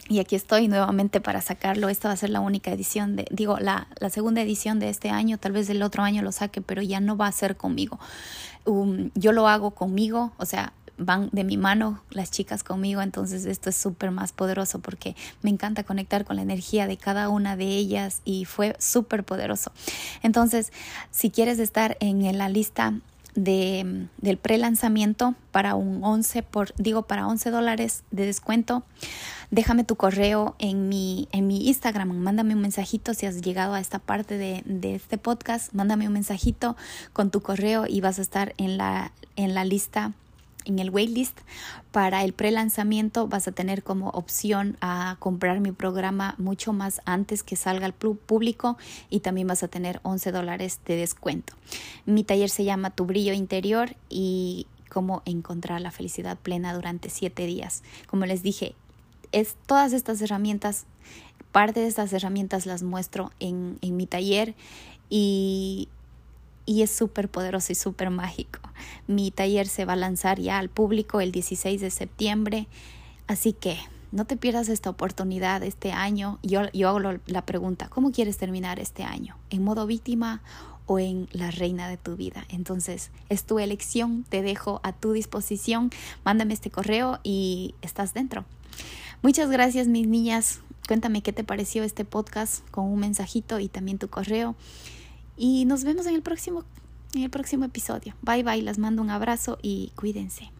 y 0.08 0.18
aquí 0.18 0.36
estoy 0.36 0.68
nuevamente 0.68 1.20
para 1.20 1.40
sacarlo. 1.40 1.88
Esta 1.88 2.08
va 2.08 2.14
a 2.14 2.16
ser 2.16 2.30
la 2.30 2.40
única 2.40 2.72
edición, 2.72 3.16
digo, 3.30 3.58
la, 3.58 3.88
la 4.00 4.10
segunda 4.10 4.42
edición 4.42 4.78
de 4.78 4.88
este 4.88 5.10
año. 5.10 5.38
Tal 5.38 5.52
vez 5.52 5.70
el 5.70 5.82
otro 5.82 6.02
año 6.02 6.22
lo 6.22 6.32
saque, 6.32 6.60
pero 6.60 6.82
ya 6.82 7.00
no 7.00 7.16
va 7.16 7.26
a 7.28 7.32
ser 7.32 7.56
conmigo. 7.56 7.98
Um, 8.64 9.10
yo 9.14 9.32
lo 9.32 9.48
hago 9.48 9.72
conmigo, 9.72 10.32
o 10.36 10.46
sea, 10.46 10.72
van 11.02 11.28
de 11.32 11.44
mi 11.44 11.56
mano 11.56 12.02
las 12.10 12.30
chicas 12.30 12.64
conmigo, 12.64 13.02
entonces 13.02 13.44
esto 13.44 13.70
es 13.70 13.76
súper 13.76 14.10
más 14.10 14.32
poderoso 14.32 14.80
porque 14.80 15.16
me 15.42 15.50
encanta 15.50 15.84
conectar 15.84 16.24
con 16.24 16.36
la 16.36 16.42
energía 16.42 16.86
de 16.86 16.96
cada 16.96 17.28
una 17.28 17.56
de 17.56 17.66
ellas 17.66 18.20
y 18.24 18.44
fue 18.44 18.76
súper 18.78 19.24
poderoso. 19.24 19.72
Entonces, 20.22 20.72
si 21.10 21.30
quieres 21.30 21.58
estar 21.58 21.96
en 22.00 22.38
la 22.38 22.48
lista 22.48 22.94
de, 23.34 24.08
del 24.18 24.36
pre-lanzamiento 24.36 25.34
para 25.50 25.74
un 25.74 26.04
11 26.04 26.42
por, 26.42 26.74
digo, 26.76 27.02
para 27.02 27.26
11 27.26 27.50
dólares 27.50 28.04
de 28.10 28.26
descuento, 28.26 28.82
déjame 29.50 29.84
tu 29.84 29.96
correo 29.96 30.54
en 30.58 30.88
mi, 30.88 31.28
en 31.32 31.46
mi 31.46 31.68
Instagram, 31.68 32.10
mándame 32.10 32.54
un 32.54 32.60
mensajito 32.60 33.14
si 33.14 33.26
has 33.26 33.40
llegado 33.40 33.74
a 33.74 33.80
esta 33.80 33.98
parte 33.98 34.36
de, 34.38 34.62
de 34.66 34.94
este 34.94 35.18
podcast, 35.18 35.72
mándame 35.72 36.06
un 36.06 36.14
mensajito 36.14 36.76
con 37.12 37.30
tu 37.30 37.40
correo 37.40 37.86
y 37.86 38.00
vas 38.00 38.18
a 38.18 38.22
estar 38.22 38.54
en 38.58 38.76
la, 38.76 39.12
en 39.36 39.54
la 39.54 39.64
lista 39.64 40.12
en 40.64 40.78
el 40.78 40.90
waitlist 40.90 41.38
para 41.90 42.24
el 42.24 42.32
pre-lanzamiento 42.32 43.28
vas 43.28 43.48
a 43.48 43.52
tener 43.52 43.82
como 43.82 44.10
opción 44.10 44.76
a 44.80 45.16
comprar 45.18 45.60
mi 45.60 45.72
programa 45.72 46.34
mucho 46.38 46.72
más 46.72 47.00
antes 47.04 47.42
que 47.42 47.56
salga 47.56 47.86
al 47.86 47.92
público 47.92 48.78
y 49.10 49.20
también 49.20 49.46
vas 49.46 49.62
a 49.62 49.68
tener 49.68 50.00
11 50.02 50.32
dólares 50.32 50.80
de 50.86 50.96
descuento. 50.96 51.54
Mi 52.06 52.24
taller 52.24 52.50
se 52.50 52.64
llama 52.64 52.90
Tu 52.90 53.04
Brillo 53.04 53.32
Interior 53.32 53.94
y 54.08 54.66
cómo 54.88 55.22
encontrar 55.24 55.80
la 55.80 55.90
felicidad 55.90 56.38
plena 56.38 56.74
durante 56.74 57.10
siete 57.10 57.46
días. 57.46 57.82
Como 58.06 58.26
les 58.26 58.42
dije, 58.42 58.74
es 59.32 59.56
todas 59.66 59.92
estas 59.92 60.20
herramientas, 60.20 60.84
parte 61.50 61.80
de 61.80 61.86
estas 61.86 62.12
herramientas 62.12 62.66
las 62.66 62.82
muestro 62.82 63.32
en, 63.40 63.78
en 63.80 63.96
mi 63.96 64.06
taller 64.06 64.54
y, 65.08 65.88
y 66.66 66.82
es 66.82 66.90
súper 66.90 67.28
poderoso 67.28 67.72
y 67.72 67.74
súper 67.74 68.10
mágico. 68.10 68.60
Mi 69.06 69.30
taller 69.30 69.68
se 69.68 69.84
va 69.84 69.94
a 69.94 69.96
lanzar 69.96 70.38
ya 70.40 70.58
al 70.58 70.68
público 70.68 71.20
el 71.20 71.32
16 71.32 71.80
de 71.80 71.90
septiembre, 71.90 72.66
así 73.26 73.52
que 73.52 73.78
no 74.12 74.26
te 74.26 74.36
pierdas 74.36 74.68
esta 74.68 74.90
oportunidad 74.90 75.62
este 75.62 75.92
año. 75.92 76.38
Yo, 76.42 76.70
yo 76.72 76.88
hago 76.88 77.00
la 77.00 77.46
pregunta, 77.46 77.88
¿cómo 77.88 78.12
quieres 78.12 78.36
terminar 78.36 78.78
este 78.78 79.04
año? 79.04 79.36
¿En 79.50 79.64
modo 79.64 79.86
víctima 79.86 80.42
o 80.86 80.98
en 80.98 81.28
la 81.32 81.50
reina 81.50 81.88
de 81.88 81.96
tu 81.96 82.16
vida? 82.16 82.44
Entonces, 82.50 83.10
es 83.30 83.44
tu 83.44 83.58
elección, 83.58 84.24
te 84.28 84.42
dejo 84.42 84.80
a 84.82 84.92
tu 84.92 85.12
disposición. 85.12 85.90
Mándame 86.24 86.52
este 86.52 86.70
correo 86.70 87.20
y 87.22 87.74
estás 87.80 88.12
dentro. 88.12 88.44
Muchas 89.22 89.50
gracias, 89.50 89.88
mis 89.88 90.06
niñas. 90.06 90.60
Cuéntame 90.86 91.22
qué 91.22 91.32
te 91.32 91.44
pareció 91.44 91.82
este 91.82 92.04
podcast 92.04 92.68
con 92.70 92.84
un 92.84 92.98
mensajito 92.98 93.60
y 93.60 93.68
también 93.68 93.98
tu 93.98 94.08
correo. 94.08 94.56
Y 95.36 95.64
nos 95.64 95.84
vemos 95.84 96.06
en 96.06 96.14
el 96.14 96.22
próximo, 96.22 96.64
en 97.14 97.22
el 97.22 97.30
próximo 97.30 97.64
episodio. 97.64 98.14
Bye 98.22 98.42
bye, 98.42 98.62
las 98.62 98.78
mando 98.78 99.02
un 99.02 99.10
abrazo 99.10 99.58
y 99.62 99.92
cuídense. 99.96 100.50